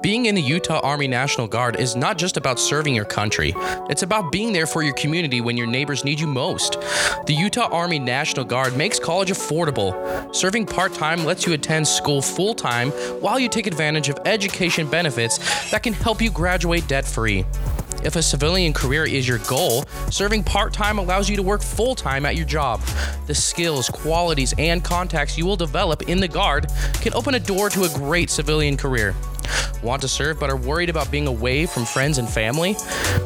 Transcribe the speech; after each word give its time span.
Being 0.00 0.26
in 0.26 0.36
the 0.36 0.42
Utah 0.42 0.78
Army 0.84 1.08
National 1.08 1.48
Guard 1.48 1.74
is 1.74 1.96
not 1.96 2.18
just 2.18 2.36
about 2.36 2.60
serving 2.60 2.94
your 2.94 3.04
country, 3.04 3.52
it's 3.90 4.04
about 4.04 4.30
being 4.30 4.52
there 4.52 4.66
for 4.66 4.82
your 4.82 4.94
community 4.94 5.40
when 5.40 5.56
your 5.56 5.66
neighbors 5.66 6.04
need 6.04 6.20
you 6.20 6.28
most. 6.28 6.80
The 7.26 7.34
Utah 7.34 7.68
Army 7.72 7.98
National 7.98 8.44
Guard 8.44 8.76
makes 8.76 9.00
college 9.00 9.30
affordable. 9.30 9.92
Serving 10.32 10.66
part 10.66 10.94
time 10.94 11.24
lets 11.24 11.46
you 11.46 11.52
attend 11.52 11.88
school 11.88 12.22
full 12.22 12.54
time 12.54 12.90
while 13.20 13.40
you 13.40 13.48
take 13.48 13.66
advantage 13.66 14.08
of 14.08 14.20
education 14.24 14.88
benefits 14.88 15.38
that 15.72 15.82
can 15.82 15.94
help 15.94 16.22
you 16.22 16.30
graduate 16.30 16.86
debt 16.86 17.04
free. 17.04 17.44
If 18.04 18.16
a 18.16 18.22
civilian 18.22 18.72
career 18.72 19.04
is 19.04 19.26
your 19.26 19.38
goal, 19.48 19.84
serving 20.10 20.44
part 20.44 20.72
time 20.72 20.98
allows 20.98 21.28
you 21.28 21.36
to 21.36 21.42
work 21.42 21.62
full 21.62 21.94
time 21.94 22.24
at 22.24 22.36
your 22.36 22.46
job. 22.46 22.80
The 23.26 23.34
skills, 23.34 23.88
qualities, 23.88 24.54
and 24.56 24.84
contacts 24.84 25.36
you 25.36 25.44
will 25.44 25.56
develop 25.56 26.08
in 26.08 26.20
the 26.20 26.28
Guard 26.28 26.70
can 26.94 27.12
open 27.14 27.34
a 27.34 27.40
door 27.40 27.68
to 27.70 27.84
a 27.84 27.88
great 27.90 28.30
civilian 28.30 28.76
career. 28.76 29.14
Want 29.82 30.02
to 30.02 30.08
serve 30.08 30.38
but 30.38 30.50
are 30.50 30.56
worried 30.56 30.90
about 30.90 31.10
being 31.10 31.26
away 31.26 31.66
from 31.66 31.84
friends 31.84 32.18
and 32.18 32.28
family? 32.28 32.76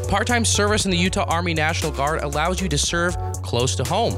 Part 0.08 0.26
time 0.26 0.44
service 0.44 0.84
in 0.84 0.90
the 0.90 0.96
Utah 0.96 1.24
Army 1.28 1.54
National 1.54 1.92
Guard 1.92 2.22
allows 2.22 2.60
you 2.60 2.68
to 2.68 2.78
serve 2.78 3.16
close 3.42 3.74
to 3.76 3.84
home. 3.84 4.14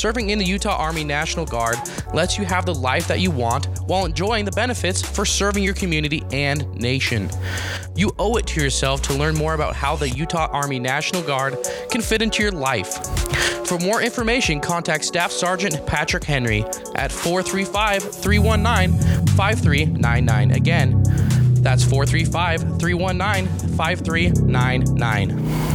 Serving 0.00 0.30
in 0.30 0.38
the 0.38 0.46
Utah 0.46 0.78
Army 0.78 1.04
National 1.04 1.44
Guard 1.44 1.76
lets 2.14 2.38
you 2.38 2.46
have 2.46 2.64
the 2.64 2.74
life 2.74 3.06
that 3.06 3.20
you 3.20 3.30
want 3.30 3.66
while 3.80 4.06
enjoying 4.06 4.46
the 4.46 4.50
benefits 4.52 5.02
for 5.02 5.26
serving 5.26 5.62
your 5.62 5.74
community 5.74 6.24
and 6.32 6.66
nation. 6.74 7.28
You 7.96 8.10
owe 8.18 8.36
it 8.36 8.46
to 8.46 8.62
yourself 8.62 9.02
to 9.02 9.12
learn 9.12 9.34
more 9.34 9.52
about 9.52 9.76
how 9.76 9.96
the 9.96 10.08
Utah 10.08 10.48
Army 10.52 10.78
National 10.78 11.20
Guard 11.22 11.58
can 11.90 12.00
fit 12.00 12.22
into 12.22 12.42
your 12.42 12.50
life. 12.50 13.04
For 13.66 13.78
more 13.78 14.00
information, 14.00 14.58
contact 14.58 15.04
Staff 15.04 15.32
Sergeant 15.32 15.86
Patrick 15.86 16.24
Henry 16.24 16.64
at 16.94 17.12
435 17.12 18.02
319 18.02 19.26
5399. 19.36 20.50
Again, 20.52 21.02
that's 21.62 21.84
435 21.84 22.80
319 22.80 23.76
5399. 23.76 25.69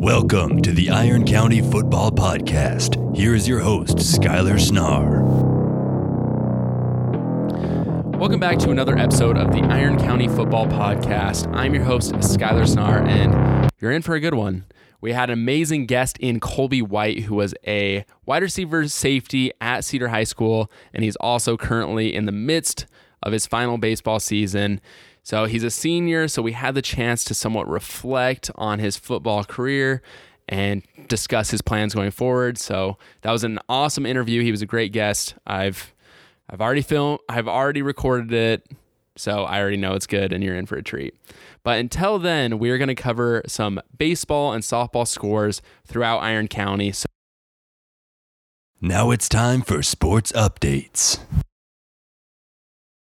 Welcome 0.00 0.62
to 0.62 0.70
the 0.70 0.90
Iron 0.90 1.26
County 1.26 1.60
Football 1.60 2.12
Podcast. 2.12 3.16
Here 3.16 3.34
is 3.34 3.48
your 3.48 3.58
host, 3.58 3.96
Skylar 3.96 4.54
Snar. 4.54 5.24
Welcome 8.16 8.38
back 8.38 8.60
to 8.60 8.70
another 8.70 8.96
episode 8.96 9.36
of 9.36 9.50
the 9.50 9.58
Iron 9.64 9.98
County 9.98 10.28
Football 10.28 10.68
Podcast. 10.68 11.52
I'm 11.52 11.74
your 11.74 11.82
host, 11.82 12.12
Skylar 12.12 12.62
Snar, 12.62 13.04
and 13.08 13.68
you're 13.80 13.90
in 13.90 14.02
for 14.02 14.14
a 14.14 14.20
good 14.20 14.34
one. 14.34 14.66
We 15.00 15.14
had 15.14 15.30
an 15.30 15.34
amazing 15.34 15.86
guest 15.86 16.16
in 16.18 16.38
Colby 16.38 16.80
White, 16.80 17.24
who 17.24 17.34
was 17.34 17.52
a 17.66 18.04
wide 18.24 18.42
receiver 18.42 18.86
safety 18.86 19.50
at 19.60 19.84
Cedar 19.84 20.08
High 20.08 20.24
School, 20.24 20.70
and 20.94 21.02
he's 21.02 21.16
also 21.16 21.56
currently 21.56 22.14
in 22.14 22.24
the 22.24 22.32
midst 22.32 22.86
of 23.20 23.32
his 23.32 23.48
final 23.48 23.78
baseball 23.78 24.20
season. 24.20 24.80
So 25.28 25.44
he's 25.44 25.62
a 25.62 25.70
senior, 25.70 26.26
so 26.26 26.40
we 26.40 26.52
had 26.52 26.74
the 26.74 26.80
chance 26.80 27.22
to 27.24 27.34
somewhat 27.34 27.68
reflect 27.68 28.50
on 28.54 28.78
his 28.78 28.96
football 28.96 29.44
career 29.44 30.00
and 30.48 30.82
discuss 31.06 31.50
his 31.50 31.60
plans 31.60 31.94
going 31.94 32.12
forward. 32.12 32.56
So 32.56 32.96
that 33.20 33.30
was 33.30 33.44
an 33.44 33.58
awesome 33.68 34.06
interview. 34.06 34.42
He 34.42 34.50
was 34.50 34.62
a 34.62 34.66
great 34.66 34.90
guest. 34.90 35.34
I've 35.46 35.92
I've 36.48 36.62
already 36.62 36.80
filmed 36.80 37.18
I've 37.28 37.46
already 37.46 37.82
recorded 37.82 38.32
it. 38.32 38.72
So 39.16 39.44
I 39.44 39.60
already 39.60 39.76
know 39.76 39.92
it's 39.92 40.06
good 40.06 40.32
and 40.32 40.42
you're 40.42 40.56
in 40.56 40.64
for 40.64 40.78
a 40.78 40.82
treat. 40.82 41.14
But 41.62 41.78
until 41.78 42.18
then, 42.18 42.58
we're 42.58 42.78
going 42.78 42.88
to 42.88 42.94
cover 42.94 43.42
some 43.46 43.82
baseball 43.98 44.54
and 44.54 44.62
softball 44.62 45.06
scores 45.06 45.60
throughout 45.86 46.20
Iron 46.20 46.48
County. 46.48 46.90
So 46.92 47.04
now 48.80 49.10
it's 49.10 49.28
time 49.28 49.60
for 49.60 49.82
sports 49.82 50.32
updates. 50.32 51.18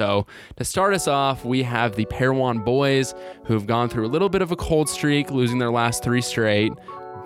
So, 0.01 0.27
to 0.57 0.65
start 0.65 0.93
us 0.93 1.07
off, 1.07 1.45
we 1.45 1.63
have 1.63 1.95
the 1.95 2.05
Parowan 2.07 2.65
boys 2.65 3.15
who've 3.45 3.65
gone 3.65 3.89
through 3.89 4.07
a 4.07 4.09
little 4.09 4.29
bit 4.29 4.43
of 4.43 4.51
a 4.51 4.57
cold 4.57 4.89
streak, 4.89 5.31
losing 5.31 5.59
their 5.61 5.71
last 5.71 6.03
three 6.03 6.21
straight. 6.21 6.73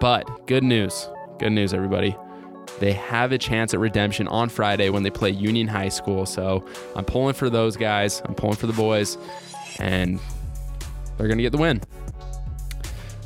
But 0.00 0.46
good 0.46 0.62
news, 0.62 1.08
good 1.38 1.52
news, 1.52 1.72
everybody. 1.72 2.14
They 2.78 2.92
have 2.92 3.32
a 3.32 3.38
chance 3.38 3.72
at 3.72 3.80
redemption 3.80 4.28
on 4.28 4.50
Friday 4.50 4.90
when 4.90 5.02
they 5.02 5.08
play 5.08 5.30
Union 5.30 5.66
High 5.66 5.88
School. 5.88 6.26
So, 6.26 6.62
I'm 6.94 7.06
pulling 7.06 7.32
for 7.32 7.48
those 7.48 7.74
guys. 7.74 8.20
I'm 8.26 8.34
pulling 8.34 8.56
for 8.56 8.66
the 8.66 8.74
boys, 8.74 9.16
and 9.78 10.20
they're 11.16 11.26
going 11.26 11.38
to 11.38 11.42
get 11.42 11.52
the 11.52 11.56
win. 11.56 11.80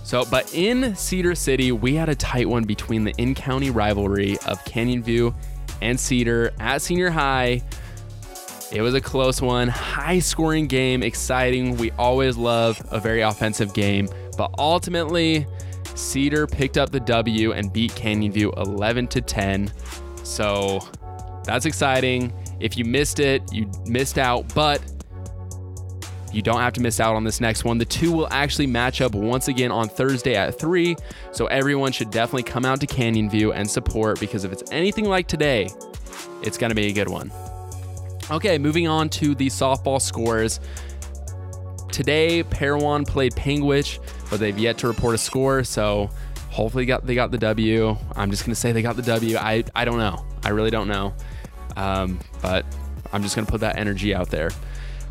So, 0.04 0.24
but 0.24 0.54
in 0.54 0.94
Cedar 0.94 1.34
City, 1.34 1.72
we 1.72 1.96
had 1.96 2.08
a 2.08 2.14
tight 2.14 2.48
one 2.48 2.62
between 2.62 3.02
the 3.02 3.12
in 3.18 3.34
county 3.34 3.70
rivalry 3.70 4.38
of 4.46 4.64
Canyon 4.66 5.02
View 5.02 5.34
and 5.80 5.98
Cedar 5.98 6.52
at 6.60 6.80
senior 6.80 7.10
high. 7.10 7.60
It 8.72 8.80
was 8.80 8.94
a 8.94 9.00
close 9.02 9.42
one, 9.42 9.68
high 9.68 10.18
scoring 10.18 10.66
game, 10.66 11.02
exciting. 11.02 11.76
We 11.76 11.90
always 11.92 12.38
love 12.38 12.80
a 12.90 12.98
very 12.98 13.20
offensive 13.20 13.74
game, 13.74 14.08
but 14.38 14.50
ultimately, 14.58 15.46
Cedar 15.94 16.46
picked 16.46 16.78
up 16.78 16.90
the 16.90 17.00
W 17.00 17.52
and 17.52 17.70
beat 17.70 17.94
Canyon 17.94 18.32
View 18.32 18.50
11 18.56 19.08
to 19.08 19.20
10. 19.20 19.70
So 20.22 20.80
that's 21.44 21.66
exciting. 21.66 22.32
If 22.60 22.78
you 22.78 22.86
missed 22.86 23.20
it, 23.20 23.42
you 23.52 23.70
missed 23.84 24.16
out, 24.16 24.54
but 24.54 24.80
you 26.32 26.40
don't 26.40 26.60
have 26.60 26.72
to 26.72 26.80
miss 26.80 26.98
out 26.98 27.14
on 27.14 27.24
this 27.24 27.42
next 27.42 27.64
one. 27.64 27.76
The 27.76 27.84
two 27.84 28.10
will 28.10 28.28
actually 28.30 28.68
match 28.68 29.02
up 29.02 29.14
once 29.14 29.48
again 29.48 29.70
on 29.70 29.90
Thursday 29.90 30.34
at 30.34 30.58
3. 30.58 30.96
So 31.30 31.44
everyone 31.46 31.92
should 31.92 32.10
definitely 32.10 32.44
come 32.44 32.64
out 32.64 32.80
to 32.80 32.86
Canyon 32.86 33.28
View 33.28 33.52
and 33.52 33.68
support 33.68 34.18
because 34.18 34.44
if 34.44 34.52
it's 34.52 34.64
anything 34.72 35.04
like 35.04 35.28
today, 35.28 35.68
it's 36.42 36.56
going 36.56 36.70
to 36.70 36.76
be 36.76 36.86
a 36.86 36.92
good 36.92 37.10
one. 37.10 37.30
Okay, 38.32 38.56
moving 38.56 38.88
on 38.88 39.10
to 39.10 39.34
the 39.34 39.48
softball 39.48 40.00
scores. 40.00 40.58
Today, 41.90 42.42
Parowan 42.42 43.04
played 43.04 43.34
Panguitch, 43.34 43.98
but 44.30 44.40
they've 44.40 44.58
yet 44.58 44.78
to 44.78 44.88
report 44.88 45.14
a 45.14 45.18
score, 45.18 45.62
so 45.64 46.08
hopefully 46.48 46.86
got 46.86 47.06
they 47.06 47.14
got 47.14 47.30
the 47.30 47.36
W. 47.36 47.94
I'm 48.16 48.30
just 48.30 48.46
gonna 48.46 48.54
say 48.54 48.72
they 48.72 48.80
got 48.80 48.96
the 48.96 49.02
W. 49.02 49.36
I, 49.36 49.64
I 49.74 49.84
don't 49.84 49.98
know. 49.98 50.24
I 50.42 50.48
really 50.48 50.70
don't 50.70 50.88
know. 50.88 51.12
Um, 51.76 52.20
but 52.40 52.64
I'm 53.12 53.22
just 53.22 53.36
gonna 53.36 53.46
put 53.46 53.60
that 53.60 53.76
energy 53.76 54.14
out 54.14 54.30
there. 54.30 54.50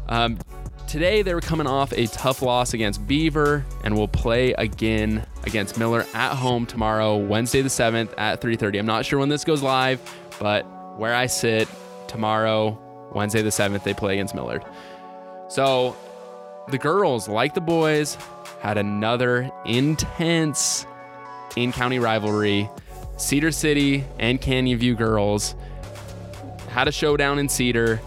Um, 0.09 0.40
today 0.88 1.22
they 1.22 1.36
were 1.36 1.42
coming 1.42 1.68
off 1.68 1.94
a 1.94 2.08
tough 2.08 2.42
loss 2.42 2.74
against 2.74 3.06
Beaver 3.06 3.64
and 3.84 3.96
will 3.96 4.08
play 4.08 4.53
again 4.53 5.28
against 5.44 5.78
Millard 5.78 6.08
at 6.16 6.34
home 6.34 6.66
tomorrow, 6.66 7.18
Wednesday 7.18 7.62
the 7.62 7.70
7th 7.70 8.16
at 8.18 8.42
3:30. 8.42 8.80
I'm 8.80 8.88
not 8.88 9.06
sure 9.06 9.20
when 9.20 9.30
this 9.30 9.44
goes 9.44 9.62
live, 9.62 10.02
but 10.40 10.66
where 10.98 11.14
I 11.14 11.28
sit 11.28 11.68
tomorrow, 12.08 12.80
Wednesday 13.13 13.41
the 13.41 13.49
7th, 13.49 13.83
they 13.83 13.94
play 13.94 14.13
against 14.13 14.35
Millard. 14.35 14.63
So 15.47 15.95
the 16.69 16.77
girls, 16.77 17.27
like 17.27 17.53
the 17.53 17.61
boys, 17.61 18.17
had 18.61 18.77
another 18.77 19.51
intense 19.66 20.85
in 21.55 21.72
county 21.72 21.99
rivalry. 21.99 22.69
Cedar 23.17 23.51
City 23.51 24.03
and 24.19 24.39
Canyon 24.39 24.79
View 24.79 24.95
girls 24.95 25.55
had 26.69 26.88
a 26.88 26.91
showdown 26.91 27.39
in 27.39 27.49
Cedar. 27.49 27.99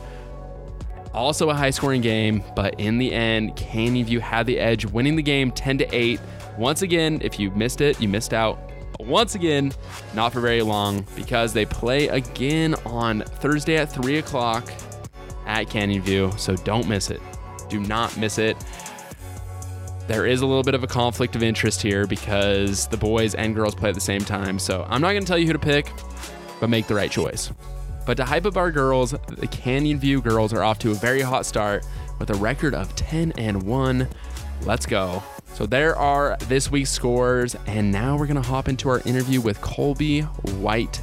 Also 1.12 1.50
a 1.50 1.54
high 1.54 1.70
scoring 1.70 2.00
game, 2.00 2.42
but 2.56 2.80
in 2.80 2.98
the 2.98 3.12
end, 3.12 3.54
Canyon 3.54 4.06
View 4.06 4.20
had 4.20 4.46
the 4.46 4.58
edge, 4.58 4.84
winning 4.86 5.14
the 5.14 5.22
game 5.22 5.52
10 5.52 5.78
to 5.78 5.94
8. 5.94 6.20
Once 6.58 6.82
again, 6.82 7.20
if 7.22 7.38
you 7.38 7.50
missed 7.52 7.80
it, 7.80 8.00
you 8.00 8.08
missed 8.08 8.32
out. 8.32 8.58
But 8.98 9.06
once 9.06 9.34
again, 9.34 9.72
not 10.14 10.32
for 10.32 10.40
very 10.40 10.62
long 10.62 11.06
because 11.14 11.52
they 11.52 11.66
play 11.66 12.08
again 12.08 12.74
on 12.86 13.20
Thursday 13.20 13.76
at 13.76 13.92
3 13.92 14.18
o'clock 14.18 14.72
at 15.46 15.68
Canyon 15.68 16.02
View. 16.02 16.32
So 16.36 16.56
don't 16.56 16.88
miss 16.88 17.10
it. 17.10 17.20
Do 17.68 17.80
not 17.80 18.16
miss 18.16 18.38
it. 18.38 18.56
There 20.06 20.26
is 20.26 20.42
a 20.42 20.46
little 20.46 20.62
bit 20.62 20.74
of 20.74 20.84
a 20.84 20.86
conflict 20.86 21.34
of 21.34 21.42
interest 21.42 21.80
here 21.80 22.06
because 22.06 22.86
the 22.88 22.96
boys 22.96 23.34
and 23.34 23.54
girls 23.54 23.74
play 23.74 23.88
at 23.88 23.94
the 23.94 24.00
same 24.00 24.20
time. 24.20 24.58
So 24.58 24.86
I'm 24.88 25.00
not 25.00 25.12
going 25.12 25.22
to 25.22 25.26
tell 25.26 25.38
you 25.38 25.46
who 25.46 25.54
to 25.54 25.58
pick, 25.58 25.90
but 26.60 26.68
make 26.68 26.86
the 26.86 26.94
right 26.94 27.10
choice. 27.10 27.50
But 28.06 28.18
to 28.18 28.24
hype 28.24 28.44
up 28.44 28.58
our 28.58 28.70
girls, 28.70 29.12
the 29.28 29.46
Canyon 29.46 29.98
View 29.98 30.20
girls 30.20 30.52
are 30.52 30.62
off 30.62 30.78
to 30.80 30.90
a 30.90 30.94
very 30.94 31.22
hot 31.22 31.46
start 31.46 31.86
with 32.18 32.28
a 32.30 32.34
record 32.34 32.74
of 32.74 32.94
10 32.96 33.32
and 33.38 33.62
1. 33.62 34.08
Let's 34.62 34.84
go. 34.84 35.22
So 35.54 35.66
there 35.66 35.96
are 35.96 36.36
this 36.48 36.70
week's 36.70 36.90
scores, 36.90 37.56
and 37.66 37.90
now 37.90 38.16
we're 38.18 38.26
going 38.26 38.42
to 38.42 38.48
hop 38.48 38.68
into 38.68 38.88
our 38.88 39.00
interview 39.06 39.40
with 39.40 39.60
Colby 39.60 40.20
White, 40.20 41.00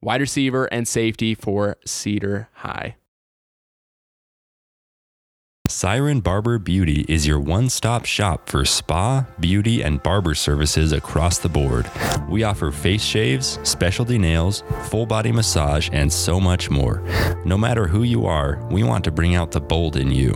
wide 0.00 0.20
receiver 0.20 0.64
and 0.66 0.88
safety 0.88 1.34
for 1.34 1.76
Cedar 1.84 2.48
High. 2.54 2.96
Siren 5.72 6.20
Barber 6.20 6.58
Beauty 6.58 7.06
is 7.08 7.26
your 7.26 7.40
one 7.40 7.70
stop 7.70 8.04
shop 8.04 8.46
for 8.46 8.62
spa, 8.66 9.24
beauty, 9.40 9.82
and 9.82 10.02
barber 10.02 10.34
services 10.34 10.92
across 10.92 11.38
the 11.38 11.48
board. 11.48 11.90
We 12.28 12.42
offer 12.44 12.70
face 12.70 13.02
shaves, 13.02 13.58
specialty 13.62 14.18
nails, 14.18 14.62
full 14.90 15.06
body 15.06 15.32
massage, 15.32 15.88
and 15.90 16.12
so 16.12 16.38
much 16.38 16.68
more. 16.68 17.02
No 17.46 17.56
matter 17.56 17.86
who 17.86 18.02
you 18.02 18.26
are, 18.26 18.62
we 18.70 18.82
want 18.82 19.02
to 19.04 19.10
bring 19.10 19.34
out 19.34 19.50
the 19.50 19.62
bold 19.62 19.96
in 19.96 20.10
you. 20.10 20.32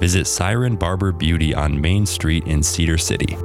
Visit 0.00 0.26
Siren 0.26 0.74
Barber 0.74 1.12
Beauty 1.12 1.54
on 1.54 1.80
Main 1.80 2.04
Street 2.04 2.44
in 2.48 2.60
Cedar 2.64 2.98
City. 2.98 3.36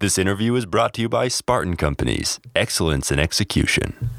This 0.00 0.18
interview 0.18 0.56
is 0.56 0.66
brought 0.66 0.92
to 0.94 1.02
you 1.02 1.08
by 1.08 1.28
Spartan 1.28 1.76
Companies, 1.76 2.40
excellence 2.56 3.12
in 3.12 3.20
execution. 3.20 4.10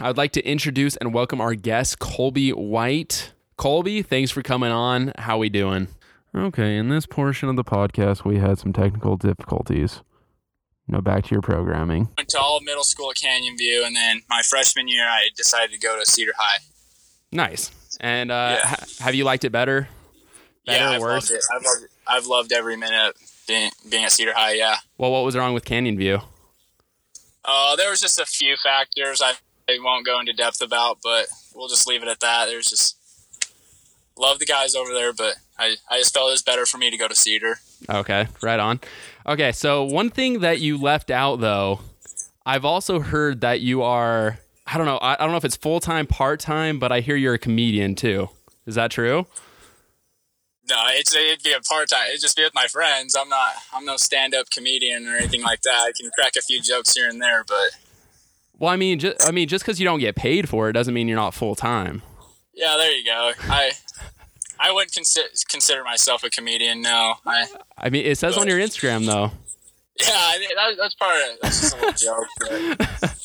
I 0.00 0.08
would 0.08 0.16
like 0.16 0.32
to 0.32 0.44
introduce 0.46 0.96
and 0.96 1.12
welcome 1.12 1.40
our 1.40 1.54
guest, 1.54 1.98
Colby 1.98 2.50
White. 2.52 3.32
Colby, 3.56 4.02
thanks 4.02 4.30
for 4.30 4.42
coming 4.42 4.70
on. 4.72 5.12
How 5.18 5.36
we 5.36 5.48
doing? 5.50 5.88
Okay, 6.34 6.76
in 6.76 6.88
this 6.88 7.06
portion 7.06 7.48
of 7.48 7.56
the 7.56 7.64
podcast, 7.64 8.24
we 8.24 8.38
had 8.38 8.58
some 8.58 8.72
technical 8.72 9.16
difficulties. 9.16 10.00
Now 10.88 11.00
back 11.00 11.24
to 11.24 11.34
your 11.34 11.42
programming. 11.42 12.08
Went 12.16 12.30
to 12.30 12.38
all 12.38 12.56
of 12.56 12.64
middle 12.64 12.82
school 12.84 13.10
at 13.10 13.16
Canyon 13.16 13.56
View, 13.58 13.84
and 13.84 13.94
then 13.94 14.22
my 14.28 14.40
freshman 14.42 14.88
year, 14.88 15.04
I 15.06 15.28
decided 15.36 15.72
to 15.72 15.78
go 15.78 15.98
to 15.98 16.06
Cedar 16.06 16.32
High. 16.38 16.58
Nice. 17.30 17.70
And 18.00 18.30
uh, 18.30 18.56
Yeah. 18.58 18.66
ha- 18.68 18.84
have 19.00 19.14
you 19.14 19.24
liked 19.24 19.44
it 19.44 19.50
better? 19.50 19.88
Better 20.66 20.84
yeah, 20.84 20.90
I've 20.92 21.00
worse? 21.00 21.30
loved 21.30 21.38
it. 21.42 21.44
I've 21.54 21.62
loved, 21.62 21.86
I've 22.06 22.26
loved 22.26 22.52
every 22.52 22.76
minute 22.76 23.16
being, 23.46 23.70
being 23.90 24.04
at 24.04 24.12
Cedar 24.12 24.32
High. 24.34 24.54
Yeah. 24.54 24.76
Well, 24.96 25.12
what 25.12 25.24
was 25.24 25.36
wrong 25.36 25.52
with 25.52 25.64
Canyon 25.64 25.98
View? 25.98 26.20
Uh, 27.44 27.76
there 27.76 27.90
was 27.90 28.00
just 28.00 28.18
a 28.18 28.26
few 28.26 28.56
factors 28.56 29.20
I, 29.22 29.34
I 29.70 29.78
won't 29.82 30.06
go 30.06 30.20
into 30.20 30.32
depth 30.32 30.62
about, 30.62 30.98
but 31.02 31.26
we'll 31.54 31.68
just 31.68 31.86
leave 31.86 32.02
it 32.02 32.08
at 32.08 32.20
that. 32.20 32.46
There's 32.46 32.68
just 32.68 32.96
love 34.16 34.38
the 34.38 34.46
guys 34.46 34.74
over 34.74 34.92
there, 34.92 35.12
but 35.12 35.36
I, 35.58 35.76
I 35.90 35.98
just 35.98 36.14
felt 36.14 36.28
it 36.28 36.32
was 36.32 36.42
better 36.42 36.66
for 36.66 36.78
me 36.78 36.90
to 36.90 36.96
go 36.96 37.08
to 37.08 37.14
Cedar. 37.14 37.58
Okay, 37.88 38.26
right 38.42 38.60
on. 38.60 38.80
Okay, 39.26 39.52
so 39.52 39.84
one 39.84 40.10
thing 40.10 40.40
that 40.40 40.60
you 40.60 40.76
left 40.76 41.10
out 41.10 41.40
though, 41.40 41.80
I've 42.44 42.64
also 42.64 43.00
heard 43.00 43.40
that 43.42 43.60
you 43.60 43.82
are 43.82 44.38
I 44.72 44.78
don't 44.78 44.86
know, 44.86 44.98
I, 44.98 45.14
I 45.14 45.16
don't 45.16 45.32
know 45.32 45.36
if 45.36 45.44
it's 45.44 45.56
full 45.56 45.80
time, 45.80 46.06
part 46.06 46.38
time, 46.38 46.78
but 46.78 46.92
I 46.92 47.00
hear 47.00 47.16
you're 47.16 47.34
a 47.34 47.38
comedian 47.38 47.96
too. 47.96 48.28
Is 48.66 48.76
that 48.76 48.92
true? 48.92 49.26
No, 50.68 50.76
it's 50.90 51.14
it'd 51.14 51.42
be 51.42 51.52
a 51.52 51.60
part 51.60 51.88
time. 51.88 52.06
It'd 52.08 52.20
just 52.20 52.36
be 52.36 52.44
with 52.44 52.54
my 52.54 52.68
friends. 52.68 53.16
I'm 53.16 53.28
not. 53.28 53.54
I'm 53.72 53.84
no 53.84 53.96
stand 53.96 54.34
up 54.34 54.50
comedian 54.50 55.08
or 55.08 55.16
anything 55.16 55.42
like 55.42 55.62
that. 55.62 55.86
I 55.88 55.92
can 56.00 56.10
crack 56.16 56.36
a 56.36 56.42
few 56.42 56.60
jokes 56.60 56.94
here 56.94 57.08
and 57.08 57.20
there, 57.20 57.42
but 57.42 57.70
Well, 58.60 58.70
I 58.70 58.76
mean, 58.76 58.98
just 58.98 59.26
I 59.26 59.32
mean, 59.32 59.48
just 59.48 59.64
because 59.64 59.80
you 59.80 59.84
don't 59.84 59.98
get 59.98 60.14
paid 60.14 60.48
for 60.48 60.68
it 60.68 60.74
doesn't 60.74 60.94
mean 60.94 61.08
you're 61.08 61.16
not 61.16 61.34
full 61.34 61.54
time. 61.56 62.02
yeah, 62.54 62.76
there 62.76 62.92
you 62.92 63.04
go. 63.04 63.32
I 63.48 63.72
I 64.60 64.70
wouldn't 64.70 64.92
consider 64.92 65.28
consider 65.48 65.82
myself 65.82 66.22
a 66.22 66.30
comedian. 66.30 66.82
No, 66.82 67.14
I 67.26 67.46
I 67.78 67.88
mean, 67.90 68.04
it 68.04 68.18
says 68.18 68.36
on 68.36 68.46
your 68.46 68.58
Instagram 68.58 69.06
though. 69.06 69.32
yeah, 69.98 70.14
I 70.14 70.36
think 70.38 70.52
that, 70.54 70.76
that's 70.76 70.94
part 70.94 71.16
of 71.16 71.28
it. 71.30 71.38
That's 71.42 71.60
just 71.60 71.76
a 71.76 71.80
little 71.80 71.92
joke. 71.96 72.26
But 72.38 73.16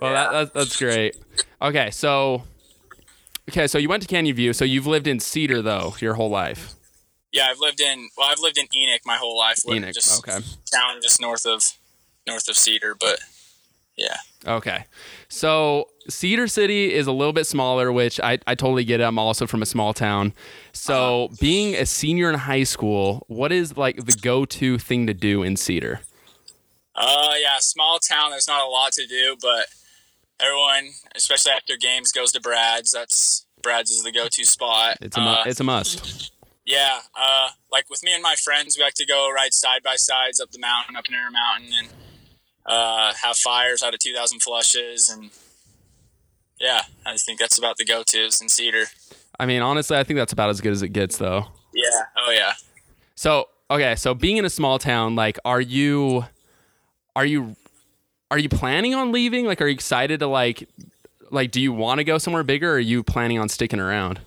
Well, 0.00 0.12
that, 0.12 0.32
that, 0.32 0.54
that's 0.54 0.76
great. 0.76 1.16
Okay, 1.62 1.90
so 1.90 2.42
okay, 3.48 3.66
so 3.68 3.78
you 3.78 3.88
went 3.88 4.02
to 4.02 4.08
Canyon 4.08 4.34
View. 4.34 4.52
So 4.52 4.64
you've 4.64 4.86
lived 4.88 5.06
in 5.06 5.20
Cedar 5.20 5.62
though 5.62 5.94
your 6.00 6.14
whole 6.14 6.30
life. 6.30 6.74
yeah, 7.32 7.46
I've 7.48 7.60
lived 7.60 7.80
in 7.80 8.08
well, 8.18 8.28
I've 8.28 8.40
lived 8.40 8.58
in 8.58 8.66
Enoch 8.74 9.02
my 9.04 9.16
whole 9.18 9.38
life. 9.38 9.58
Enoch, 9.68 9.94
just 9.94 10.26
okay. 10.26 10.44
town 10.72 11.00
just 11.00 11.20
north 11.20 11.46
of 11.46 11.62
north 12.26 12.48
of 12.48 12.56
Cedar, 12.56 12.96
but 12.98 13.20
yeah. 13.96 14.16
Okay. 14.46 14.84
So 15.28 15.88
Cedar 16.08 16.46
City 16.46 16.94
is 16.94 17.06
a 17.06 17.12
little 17.12 17.32
bit 17.32 17.46
smaller, 17.46 17.90
which 17.90 18.20
I, 18.20 18.38
I 18.46 18.54
totally 18.54 18.84
get 18.84 19.00
it. 19.00 19.04
I'm 19.04 19.18
also 19.18 19.46
from 19.46 19.62
a 19.62 19.66
small 19.66 19.92
town. 19.92 20.32
So 20.72 21.30
being 21.40 21.74
a 21.74 21.84
senior 21.86 22.30
in 22.30 22.38
high 22.38 22.62
school, 22.62 23.24
what 23.28 23.50
is 23.50 23.76
like 23.76 24.04
the 24.04 24.12
go 24.12 24.44
to 24.44 24.78
thing 24.78 25.06
to 25.06 25.14
do 25.14 25.42
in 25.42 25.56
Cedar? 25.56 26.00
Uh, 26.94 27.32
yeah, 27.40 27.56
small 27.58 27.98
town. 27.98 28.30
There's 28.30 28.48
not 28.48 28.64
a 28.64 28.68
lot 28.68 28.92
to 28.92 29.06
do, 29.06 29.36
but 29.42 29.66
everyone, 30.40 30.92
especially 31.14 31.52
after 31.52 31.76
games, 31.76 32.12
goes 32.12 32.32
to 32.32 32.40
Brad's. 32.40 32.92
That's 32.92 33.46
Brad's 33.62 33.90
is 33.90 34.04
the 34.04 34.12
go-to 34.12 34.44
spot. 34.44 34.98
It's 35.00 35.16
a 35.16 35.20
mu- 35.20 35.26
uh, 35.26 35.44
it's 35.46 35.60
a 35.60 35.64
must. 35.64 36.32
yeah. 36.64 37.00
Uh, 37.14 37.48
like 37.72 37.90
with 37.90 38.02
me 38.02 38.14
and 38.14 38.22
my 38.22 38.36
friends, 38.36 38.76
we 38.78 38.84
like 38.84 38.94
to 38.94 39.06
go 39.06 39.30
ride 39.34 39.52
side 39.52 39.82
by 39.82 39.96
sides 39.96 40.40
up 40.40 40.52
the 40.52 40.58
mountain, 40.58 40.96
up 40.96 41.04
Narrow 41.10 41.30
Mountain, 41.32 41.70
and 41.78 41.88
uh, 42.66 43.12
have 43.22 43.36
fires 43.36 43.82
out 43.82 43.94
of 43.94 44.00
2,000 44.00 44.40
flushes, 44.40 45.08
and 45.08 45.30
yeah, 46.60 46.82
I 47.04 47.12
just 47.12 47.26
think 47.26 47.38
that's 47.38 47.58
about 47.58 47.76
the 47.76 47.84
go-tos 47.84 48.40
in 48.40 48.48
Cedar. 48.48 48.86
I 49.38 49.46
mean, 49.46 49.62
honestly, 49.62 49.96
I 49.96 50.04
think 50.04 50.16
that's 50.18 50.32
about 50.32 50.50
as 50.50 50.60
good 50.60 50.72
as 50.72 50.82
it 50.82 50.88
gets 50.88 51.18
though. 51.18 51.46
Yeah. 51.74 52.04
Oh 52.16 52.30
yeah. 52.30 52.52
So 53.14 53.48
okay, 53.70 53.94
so 53.96 54.14
being 54.14 54.36
in 54.36 54.44
a 54.44 54.50
small 54.50 54.78
town, 54.78 55.14
like, 55.14 55.38
are 55.44 55.60
you, 55.60 56.24
are 57.14 57.26
you, 57.26 57.56
are 58.30 58.38
you 58.38 58.48
planning 58.48 58.94
on 58.94 59.12
leaving? 59.12 59.46
Like, 59.46 59.60
are 59.60 59.66
you 59.66 59.74
excited 59.74 60.20
to 60.20 60.26
like, 60.26 60.68
like, 61.30 61.50
do 61.50 61.60
you 61.60 61.72
want 61.72 61.98
to 61.98 62.04
go 62.04 62.18
somewhere 62.18 62.42
bigger? 62.42 62.72
Or 62.72 62.76
are 62.76 62.78
you 62.78 63.02
planning 63.02 63.38
on 63.38 63.48
sticking 63.48 63.80
around? 63.80 64.20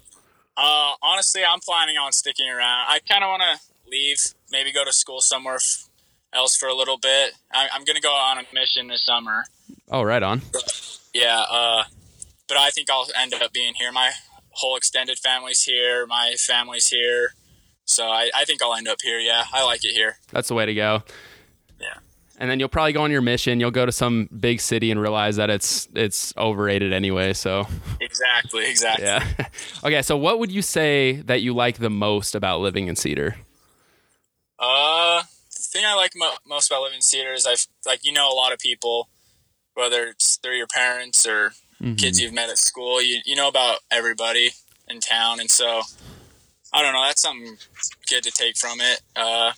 Uh, 0.58 0.92
honestly, 1.02 1.42
I'm 1.44 1.60
planning 1.60 1.96
on 1.98 2.12
sticking 2.12 2.50
around. 2.50 2.88
I 2.90 3.00
kind 3.08 3.24
of 3.24 3.30
want 3.30 3.42
to 3.42 3.90
leave, 3.90 4.20
maybe 4.52 4.72
go 4.72 4.84
to 4.84 4.92
school 4.92 5.22
somewhere 5.22 5.56
f- 5.56 5.89
else 6.34 6.56
for 6.56 6.68
a 6.68 6.74
little 6.76 6.98
bit. 6.98 7.34
I- 7.52 7.70
I'm 7.74 7.84
going 7.84 7.96
to 7.96 8.02
go 8.02 8.14
on 8.14 8.38
a 8.38 8.44
mission 8.54 8.88
this 8.88 9.04
summer. 9.06 9.46
Oh, 9.92 10.04
right 10.04 10.22
on. 10.22 10.42
Yeah, 11.14 11.44
uh, 11.50 11.84
but 12.48 12.58
I 12.58 12.70
think 12.70 12.90
I'll 12.90 13.08
end 13.20 13.34
up 13.34 13.52
being 13.54 13.74
here. 13.74 13.92
My 13.92 14.12
whole 14.52 14.76
extended 14.76 15.18
family's 15.18 15.64
here. 15.64 16.06
My 16.06 16.36
family's 16.38 16.88
here. 16.90 17.34
So 17.86 18.08
I, 18.08 18.30
I 18.36 18.46
think 18.46 18.62
I'll 18.62 18.76
end 18.76 18.88
up 18.88 19.00
here. 19.02 19.18
Yeah, 19.20 19.44
I 19.52 19.64
like 19.64 19.84
it 19.84 19.94
here. 19.94 20.18
That's 20.31 20.48
the 20.50 20.54
way 20.54 20.66
to 20.68 20.74
go. 20.76 21.02
Yeah. 21.81 21.88
And 22.38 22.50
then 22.50 22.60
you'll 22.60 22.70
probably 22.70 22.94
go 22.94 23.02
on 23.02 23.10
your 23.12 23.22
mission. 23.22 23.60
You'll 23.60 23.72
go 23.72 23.86
to 23.86 23.92
some 23.92 24.30
big 24.40 24.62
city 24.62 24.92
and 24.92 25.02
realize 25.02 25.38
that 25.38 25.50
it's 25.50 25.88
it's 25.96 26.31
overrated 26.38 26.94
anyway. 26.94 27.34
So 27.34 27.66
Exactly, 28.00 28.70
exactly. 28.70 29.06
yeah. 29.06 29.26
okay. 29.84 30.02
So 30.04 30.16
what 30.18 30.38
would 30.40 30.52
you 30.52 30.62
say 30.62 31.14
that 31.24 31.42
you 31.42 31.54
like 31.56 31.80
the 31.80 31.90
most 31.90 32.36
about 32.36 32.62
living 32.62 32.88
in 32.88 32.96
Cedar? 32.96 33.36
Uh, 34.60 35.24
thing 35.71 35.86
I 35.86 35.94
like 35.95 36.12
mo- 36.16 36.38
most 36.48 36.69
about 36.69 36.81
living 36.83 36.98
in 36.98 37.01
Cedar 37.01 37.33
is 37.33 37.45
I've 37.45 37.66
like 37.86 38.06
you 38.06 38.12
know 38.12 38.31
a 38.31 38.36
lot 38.36 38.51
of 38.54 38.60
people, 38.60 39.10
whether 39.74 40.07
it's 40.07 40.38
through 40.38 40.57
your 40.57 40.68
parents 40.68 41.25
or 41.25 41.54
kids 41.98 42.19
you've 42.19 42.33
met 42.33 42.50
at 42.50 42.57
school. 42.57 43.01
You 43.01 43.19
you 43.25 43.36
know 43.36 43.48
about 43.48 43.80
everybody 43.92 44.51
in 44.89 45.00
town, 45.00 45.39
and 45.39 45.50
so 45.50 45.81
I 46.74 46.81
don't 46.81 46.94
know. 46.94 47.04
That's 47.06 47.21
something 47.21 47.57
good 48.10 48.24
to 48.24 48.31
take 48.31 48.57
from 48.57 48.80
it. 48.81 49.01
Uh, 49.16 49.51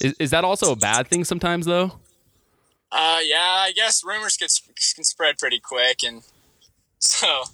Is, 0.00 0.14
is 0.18 0.30
that 0.30 0.44
also 0.44 0.72
a 0.72 0.76
bad 0.76 1.08
thing 1.08 1.24
sometimes 1.24 1.66
though? 1.66 1.92
uh, 2.90 3.20
yeah, 3.22 3.36
I 3.66 3.72
guess 3.74 4.02
rumors 4.04 4.36
can 4.36 4.48
can 4.94 5.04
spread 5.04 5.38
pretty 5.38 5.60
quick, 5.60 6.02
and 6.04 6.22
so 6.98 7.44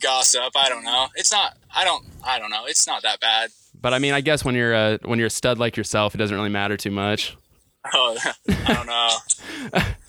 gossip. 0.00 0.52
I 0.56 0.68
don't 0.68 0.84
know. 0.84 1.06
It's 1.14 1.32
not. 1.32 1.56
I 1.74 1.84
don't. 1.84 2.04
I 2.24 2.38
don't 2.38 2.50
know. 2.50 2.64
It's 2.66 2.86
not 2.86 3.02
that 3.02 3.20
bad. 3.20 3.50
But 3.82 3.92
I 3.92 3.98
mean, 3.98 4.14
I 4.14 4.20
guess 4.20 4.44
when 4.44 4.54
you're 4.54 4.72
a 4.72 4.98
when 5.02 5.18
you're 5.18 5.26
a 5.26 5.30
stud 5.30 5.58
like 5.58 5.76
yourself, 5.76 6.14
it 6.14 6.18
doesn't 6.18 6.36
really 6.36 6.48
matter 6.48 6.76
too 6.76 6.90
much. 6.90 7.36
Oh, 7.92 8.16
I 8.48 8.74
don't 8.74 8.86
know. 8.86 9.80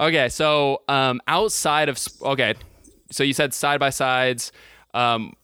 Okay, 0.00 0.30
so 0.30 0.80
um, 0.88 1.20
outside 1.28 1.90
of 1.90 1.98
okay, 2.22 2.54
so 3.10 3.22
you 3.22 3.34
said 3.34 3.52
side 3.52 3.78
by 3.78 3.90
sides. 3.90 4.50
Um, 4.94 5.34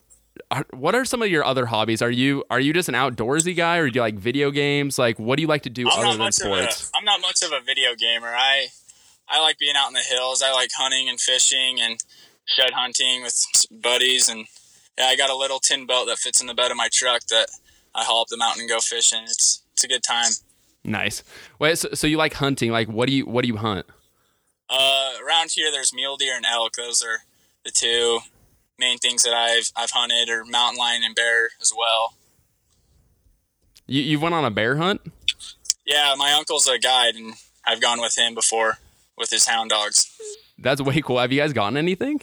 are, 0.50 0.64
what 0.71 0.95
are 0.95 1.04
some 1.04 1.21
of 1.21 1.28
your 1.28 1.45
other 1.45 1.66
hobbies? 1.66 2.00
Are 2.00 2.11
you 2.11 2.42
are 2.49 2.59
you 2.59 2.73
just 2.73 2.88
an 2.88 2.95
outdoorsy 2.95 3.54
guy, 3.54 3.76
or 3.76 3.90
do 3.90 3.99
you 3.99 4.00
like 4.00 4.14
video 4.14 4.50
games? 4.50 4.99
Like, 4.99 5.18
what 5.18 5.37
do 5.37 5.42
you 5.42 5.47
like 5.47 5.62
to 5.64 5.71
do 5.71 5.90
I'm 5.90 5.99
other 5.99 6.09
than 6.12 6.18
much 6.18 6.40
of 6.40 6.47
a. 6.47 6.54
sports? 6.54 6.90
I'm 6.95 7.04
not 7.04 7.21
much 7.21 7.42
of 7.42 7.52
a 7.52 7.61
video 7.61 7.95
gamer. 7.95 8.28
I 8.35 8.68
I 9.28 9.42
like 9.42 9.59
being 9.59 9.75
out 9.76 9.88
in 9.88 9.95
the 9.95 10.00
hills. 10.00 10.42
I 10.42 10.52
like 10.52 10.71
hunting 10.75 11.11
and 11.11 11.21
fishing 11.21 11.78
and 11.80 12.02
shed 12.47 12.71
hunting 12.73 13.23
with 13.23 13.45
buddies. 13.71 14.28
And 14.28 14.47
yeah, 14.97 15.06
I 15.06 15.16
got 15.16 15.28
a 15.28 15.37
little 15.37 15.59
tin 15.59 15.87
belt 15.87 16.06
that 16.06 16.16
fits 16.16 16.40
in 16.40 16.47
the 16.47 16.54
bed 16.54 16.71
of 16.71 16.78
my 16.78 16.88
truck 16.90 17.23
that 17.26 17.49
I 17.97 18.05
haul 18.05 18.21
up 18.21 18.29
the 18.29 18.37
mountain 18.37 18.61
and 18.61 18.69
go 18.69 18.79
fishing. 18.79 19.23
It's 19.25 19.62
it's 19.73 19.83
a 19.83 19.88
good 19.88 20.03
time. 20.03 20.31
Nice. 20.85 21.25
Wait, 21.59 21.79
so, 21.79 21.88
so 21.95 22.07
you 22.07 22.17
like 22.17 22.35
hunting? 22.35 22.71
Like, 22.71 22.88
what 22.88 23.09
do 23.09 23.15
you 23.15 23.26
what 23.26 23.43
do 23.43 23.49
you 23.49 23.57
hunt? 23.57 23.87
Uh, 24.69 25.12
around 25.26 25.50
here, 25.53 25.71
there's 25.73 25.93
mule 25.95 26.17
deer 26.17 26.37
and 26.37 26.45
elk. 26.45 26.75
Those 26.75 27.03
are 27.03 27.21
the 27.65 27.71
two 27.71 28.21
main 28.79 28.99
things 28.99 29.23
that 29.23 29.33
I've 29.33 29.73
I've 29.75 29.91
hunted, 29.91 30.29
or 30.29 30.45
mountain 30.45 30.79
lion 30.79 31.03
and 31.03 31.15
bear 31.15 31.50
as 31.61 31.73
well. 31.76 32.15
You 33.87 34.03
you 34.03 34.21
went 34.21 34.35
on 34.35 34.45
a 34.45 34.50
bear 34.50 34.76
hunt? 34.76 35.00
Yeah, 35.87 36.15
my 36.19 36.33
uncle's 36.33 36.69
a 36.69 36.79
guide, 36.79 37.15
and 37.15 37.35
I've 37.65 37.81
gone 37.81 38.00
with 38.00 38.17
him 38.17 38.35
before 38.35 38.79
with 39.17 39.31
his 39.31 39.47
hound 39.47 39.71
dogs. 39.71 40.11
That's 40.59 40.83
way 40.83 41.00
cool. 41.00 41.19
Have 41.19 41.33
you 41.33 41.41
guys 41.41 41.53
gotten 41.53 41.76
anything? 41.76 42.21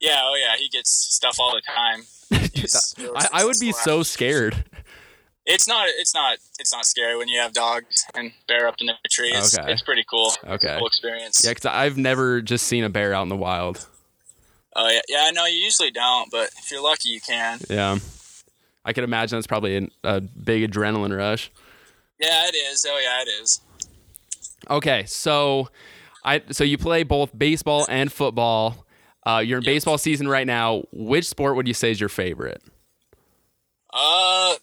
Yeah, 0.00 0.20
oh 0.22 0.34
yeah, 0.34 0.56
he 0.56 0.68
gets 0.68 0.90
stuff 0.90 1.38
all 1.40 1.52
the 1.54 1.62
time. 1.62 2.04
I, 3.16 3.42
I 3.42 3.44
would 3.44 3.58
be 3.58 3.72
so 3.72 4.02
scared. 4.02 4.64
It's 5.50 5.66
not. 5.66 5.88
It's 5.98 6.14
not. 6.14 6.36
It's 6.58 6.72
not 6.72 6.84
scary 6.84 7.16
when 7.16 7.26
you 7.28 7.40
have 7.40 7.52
dogs 7.54 8.04
and 8.14 8.32
bear 8.46 8.68
up 8.68 8.74
in 8.80 8.86
the 8.86 8.94
tree. 9.10 9.30
It's, 9.32 9.58
Okay. 9.58 9.72
it's 9.72 9.82
pretty 9.82 10.04
cool. 10.08 10.32
Okay. 10.46 10.76
Cool 10.78 10.86
experience. 10.86 11.42
Yeah, 11.44 11.52
because 11.52 11.64
I've 11.66 11.96
never 11.96 12.42
just 12.42 12.66
seen 12.66 12.84
a 12.84 12.88
bear 12.90 13.14
out 13.14 13.22
in 13.22 13.28
the 13.30 13.36
wild. 13.36 13.86
Oh 14.76 14.88
yeah. 14.88 15.00
Yeah. 15.08 15.24
I 15.26 15.30
know 15.30 15.46
you 15.46 15.56
usually 15.56 15.90
don't, 15.90 16.30
but 16.30 16.50
if 16.58 16.70
you're 16.70 16.82
lucky, 16.82 17.08
you 17.08 17.20
can. 17.20 17.60
Yeah. 17.70 17.98
I 18.84 18.92
could 18.92 19.04
imagine 19.04 19.36
that's 19.38 19.46
probably 19.46 19.76
an, 19.76 19.90
a 20.04 20.20
big 20.20 20.70
adrenaline 20.70 21.16
rush. 21.16 21.50
Yeah, 22.20 22.46
it 22.48 22.54
is. 22.54 22.84
Oh 22.88 22.98
yeah, 23.02 23.22
it 23.22 23.28
is. 23.42 23.60
Okay, 24.70 25.04
so 25.06 25.68
I 26.24 26.42
so 26.50 26.62
you 26.64 26.76
play 26.76 27.04
both 27.04 27.36
baseball 27.36 27.86
and 27.88 28.12
football. 28.12 28.84
Uh, 29.26 29.38
you're 29.44 29.58
in 29.58 29.64
Yep. 29.64 29.72
baseball 29.74 29.98
season 29.98 30.28
right 30.28 30.46
now. 30.46 30.82
Which 30.92 31.26
sport 31.28 31.56
would 31.56 31.66
you 31.68 31.74
say 31.74 31.90
is 31.90 32.00
your 32.00 32.08
favorite? 32.08 32.62
Uh, 33.92 34.54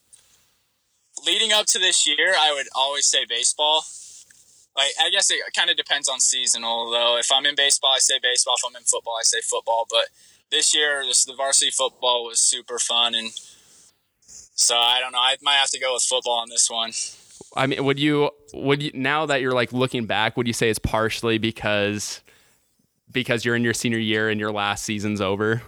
leading 1.26 1.52
up 1.52 1.66
to 1.68 1.80
this 1.80 2.08
year, 2.08 2.34
I 2.40 2.54
would 2.54 2.68
always 2.76 3.06
say 3.06 3.26
baseball. 3.28 3.84
like 4.76 4.92
I 5.02 5.10
guess 5.10 5.30
it 5.32 5.40
kind 5.56 5.70
of 5.70 5.78
depends 5.78 6.08
on 6.08 6.20
seasonal 6.20 6.92
though. 6.92 7.18
If 7.18 7.32
I'm 7.34 7.46
in 7.46 7.56
baseball, 7.56 7.92
I 7.96 8.00
say 8.00 8.16
baseball. 8.22 8.56
If 8.58 8.70
I'm 8.70 8.76
in 8.76 8.84
football, 8.84 9.18
I 9.20 9.24
say 9.24 9.40
football. 9.42 9.88
But 9.90 10.08
this 10.52 10.76
year, 10.76 11.04
this 11.06 11.26
the 11.26 11.36
varsity 11.36 11.72
football 11.72 12.26
was 12.26 12.40
super 12.40 12.80
fun, 12.80 13.16
and 13.16 13.32
so 14.56 14.78
I 14.78 15.00
don't 15.00 15.12
know. 15.12 15.20
I 15.20 15.36
might 15.42 15.56
have 15.56 15.70
to 15.72 15.80
go 15.80 15.94
with 15.94 16.04
football 16.04 16.40
on 16.40 16.50
this 16.50 16.70
one. 16.70 16.92
I 17.56 17.68
mean, 17.68 17.84
would 17.84 18.00
you 18.00 18.32
would 18.54 18.82
you 18.82 18.92
now 18.94 19.26
that 19.26 19.42
you're 19.42 19.54
like 19.54 19.74
looking 19.74 20.06
back, 20.06 20.38
would 20.38 20.48
you 20.48 20.54
say 20.54 20.70
it's 20.70 20.80
partially 20.80 21.38
because 21.38 22.22
because 23.12 23.46
you're 23.46 23.56
in 23.56 23.64
your 23.64 23.74
senior 23.74 23.98
year 23.98 24.30
and 24.30 24.40
your 24.40 24.52
last 24.52 24.84
season's 24.84 25.22
over? 25.22 25.62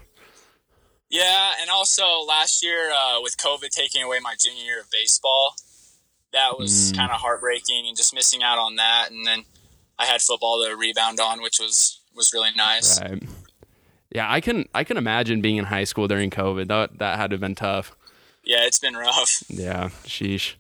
Yeah, 1.10 1.52
and 1.62 1.70
also 1.70 2.04
last 2.28 2.64
year 2.64 2.92
uh, 2.92 3.22
with 3.22 3.38
COVID 3.38 3.70
taking 3.70 4.04
away 4.04 4.20
my 4.22 4.36
junior 4.40 4.64
year 4.64 4.80
of 4.82 4.88
baseball, 4.92 5.56
that 6.34 6.60
was 6.60 6.92
Mm. 6.92 6.98
kind 6.98 7.12
of 7.12 7.22
heartbreaking 7.22 7.86
and 7.88 7.96
just 7.96 8.14
missing 8.14 8.44
out 8.44 8.58
on 8.60 8.76
that. 8.76 9.10
And 9.12 9.26
then 9.26 9.46
I 9.98 10.06
had 10.06 10.22
football 10.22 10.64
to 10.66 10.76
rebound 10.76 11.20
on, 11.20 11.42
which 11.42 11.60
was 11.60 12.02
was 12.14 12.34
really 12.34 12.50
nice. 12.56 13.00
Right. 13.02 13.24
Yeah, 14.14 14.30
I 14.32 14.42
can 14.42 14.66
I 14.74 14.84
can 14.84 14.98
imagine 14.98 15.42
being 15.42 15.58
in 15.58 15.66
high 15.66 15.84
school 15.86 16.08
during 16.08 16.30
COVID. 16.30 16.68
That 16.68 16.98
that 17.00 17.18
had 17.18 17.30
to 17.30 17.36
have 17.36 17.42
been 17.42 17.56
tough. 17.56 17.96
Yeah, 18.44 18.66
it's 18.66 18.80
been 18.80 18.96
rough. 18.96 19.44
Yeah, 19.50 19.90
sheesh. 20.06 20.56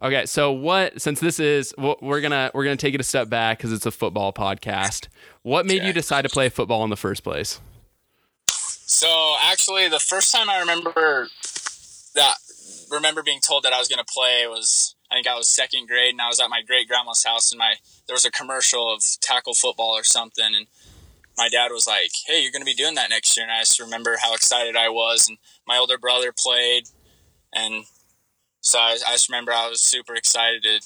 Okay, 0.00 0.26
so 0.26 0.50
what? 0.50 1.00
Since 1.00 1.20
this 1.20 1.38
is, 1.38 1.72
we're 1.78 2.20
gonna 2.20 2.50
we're 2.54 2.64
gonna 2.64 2.76
take 2.76 2.94
it 2.94 3.00
a 3.00 3.04
step 3.04 3.28
back 3.28 3.58
because 3.58 3.72
it's 3.72 3.86
a 3.86 3.90
football 3.92 4.32
podcast. 4.32 5.06
What 5.42 5.64
made 5.66 5.82
you 5.84 5.92
decide 5.92 6.22
to 6.22 6.28
play 6.28 6.48
football 6.48 6.82
in 6.84 6.90
the 6.90 6.96
first 6.96 7.22
place? 7.22 7.60
So 8.92 9.36
actually, 9.42 9.88
the 9.88 9.98
first 9.98 10.34
time 10.34 10.50
I 10.50 10.60
remember 10.60 11.26
that 12.14 12.34
remember 12.90 13.22
being 13.22 13.40
told 13.40 13.64
that 13.64 13.72
I 13.72 13.78
was 13.78 13.88
going 13.88 14.04
to 14.04 14.12
play 14.12 14.46
was 14.46 14.94
I 15.10 15.14
think 15.14 15.26
I 15.26 15.34
was 15.34 15.48
second 15.48 15.88
grade, 15.88 16.10
and 16.10 16.20
I 16.20 16.28
was 16.28 16.38
at 16.40 16.50
my 16.50 16.60
great 16.60 16.88
grandma's 16.88 17.24
house, 17.24 17.50
and 17.50 17.58
my 17.58 17.76
there 18.06 18.14
was 18.14 18.26
a 18.26 18.30
commercial 18.30 18.92
of 18.92 19.02
tackle 19.22 19.54
football 19.54 19.96
or 19.96 20.04
something, 20.04 20.44
and 20.44 20.66
my 21.38 21.48
dad 21.48 21.70
was 21.72 21.86
like, 21.86 22.10
"Hey, 22.26 22.42
you're 22.42 22.52
going 22.52 22.60
to 22.60 22.66
be 22.66 22.74
doing 22.74 22.94
that 22.96 23.08
next 23.08 23.34
year," 23.34 23.46
and 23.46 23.52
I 23.52 23.60
just 23.60 23.80
remember 23.80 24.18
how 24.22 24.34
excited 24.34 24.76
I 24.76 24.90
was, 24.90 25.26
and 25.26 25.38
my 25.66 25.78
older 25.78 25.96
brother 25.96 26.30
played, 26.30 26.84
and 27.54 27.86
so 28.60 28.78
I, 28.78 28.98
I 29.08 29.12
just 29.12 29.30
remember 29.30 29.52
I 29.52 29.70
was 29.70 29.80
super 29.80 30.14
excited 30.14 30.62
to 30.64 30.80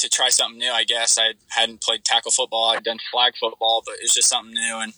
to 0.00 0.08
try 0.08 0.28
something 0.28 0.58
new. 0.58 0.72
I 0.72 0.82
guess 0.82 1.16
I 1.16 1.34
hadn't 1.50 1.82
played 1.82 2.04
tackle 2.04 2.32
football, 2.32 2.70
I'd 2.70 2.82
done 2.82 2.98
flag 3.12 3.34
football, 3.38 3.80
but 3.86 3.94
it 3.94 4.02
was 4.02 4.14
just 4.14 4.28
something 4.28 4.54
new, 4.54 4.78
and 4.78 4.92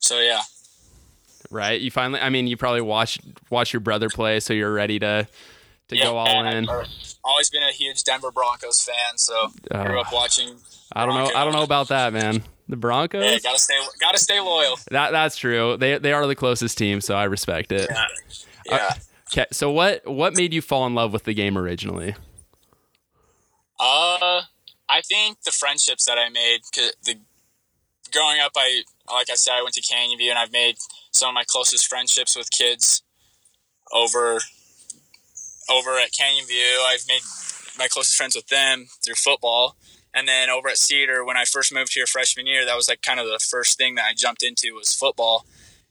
so 0.00 0.18
yeah. 0.18 0.42
Right? 1.52 1.80
You 1.80 1.90
finally, 1.90 2.18
I 2.20 2.30
mean, 2.30 2.46
you 2.46 2.56
probably 2.56 2.80
watched 2.80 3.20
watch 3.50 3.72
your 3.72 3.80
brother 3.80 4.08
play, 4.08 4.40
so 4.40 4.54
you're 4.54 4.72
ready 4.72 4.98
to 5.00 5.28
to 5.88 5.96
go 5.96 6.16
all 6.16 6.46
in. 6.46 6.68
I've 6.68 6.88
always 7.22 7.50
been 7.50 7.62
a 7.62 7.72
huge 7.72 8.02
Denver 8.04 8.30
Broncos 8.30 8.80
fan, 8.80 9.18
so 9.18 9.52
I 9.70 9.86
grew 9.86 10.00
up 10.00 10.12
watching. 10.12 10.56
I 10.92 11.06
don't 11.06 11.14
know. 11.14 11.30
I 11.38 11.44
don't 11.44 11.52
know 11.52 11.62
about 11.62 11.88
that, 11.88 12.12
man. 12.12 12.42
The 12.68 12.76
Broncos. 12.76 13.22
Yeah, 13.22 13.38
gotta 13.42 13.58
stay, 13.58 13.78
gotta 14.00 14.18
stay 14.18 14.40
loyal. 14.40 14.78
That 14.90 15.10
that's 15.10 15.36
true. 15.36 15.76
They 15.76 15.98
they 15.98 16.12
are 16.12 16.26
the 16.26 16.34
closest 16.34 16.78
team, 16.78 17.00
so 17.00 17.14
I 17.14 17.24
respect 17.24 17.70
it. 17.70 17.88
Yeah, 17.90 18.06
yeah. 18.66 18.94
Okay, 19.32 19.46
so 19.52 19.70
what 19.70 20.06
what 20.06 20.34
made 20.36 20.54
you 20.54 20.62
fall 20.62 20.86
in 20.86 20.94
love 20.94 21.12
with 21.12 21.24
the 21.24 21.34
game 21.34 21.58
originally? 21.58 22.14
Uh, 23.78 24.42
I 24.88 25.00
think 25.02 25.42
the 25.42 25.50
friendships 25.50 26.04
that 26.04 26.18
I 26.18 26.28
made, 26.28 26.60
the 27.04 27.18
growing 28.12 28.40
up, 28.40 28.52
I 28.56 28.82
like 29.10 29.30
I 29.30 29.34
said, 29.34 29.54
I 29.54 29.62
went 29.62 29.74
to 29.74 29.82
Canyon 29.82 30.18
View, 30.18 30.30
and 30.30 30.38
I've 30.38 30.52
made 30.52 30.76
some 31.10 31.28
of 31.28 31.34
my 31.34 31.44
closest 31.46 31.86
friendships 31.86 32.36
with 32.36 32.50
kids 32.50 33.02
over 33.92 34.38
over 35.70 35.98
at 35.98 36.10
Canyon 36.16 36.46
View. 36.46 36.82
I've 36.86 37.04
made 37.08 37.22
my 37.78 37.88
closest 37.88 38.16
friends 38.16 38.36
with 38.36 38.48
them 38.48 38.86
through 39.04 39.14
football. 39.14 39.76
And 40.14 40.28
then 40.28 40.50
over 40.50 40.68
at 40.68 40.76
Cedar, 40.76 41.24
when 41.24 41.38
I 41.38 41.44
first 41.44 41.72
moved 41.72 41.94
here 41.94 42.04
freshman 42.06 42.46
year, 42.46 42.66
that 42.66 42.76
was 42.76 42.88
like 42.88 43.00
kind 43.00 43.18
of 43.18 43.26
the 43.26 43.40
first 43.50 43.78
thing 43.78 43.94
that 43.94 44.04
I 44.04 44.12
jumped 44.14 44.42
into 44.42 44.74
was 44.74 44.94
football. 44.94 45.46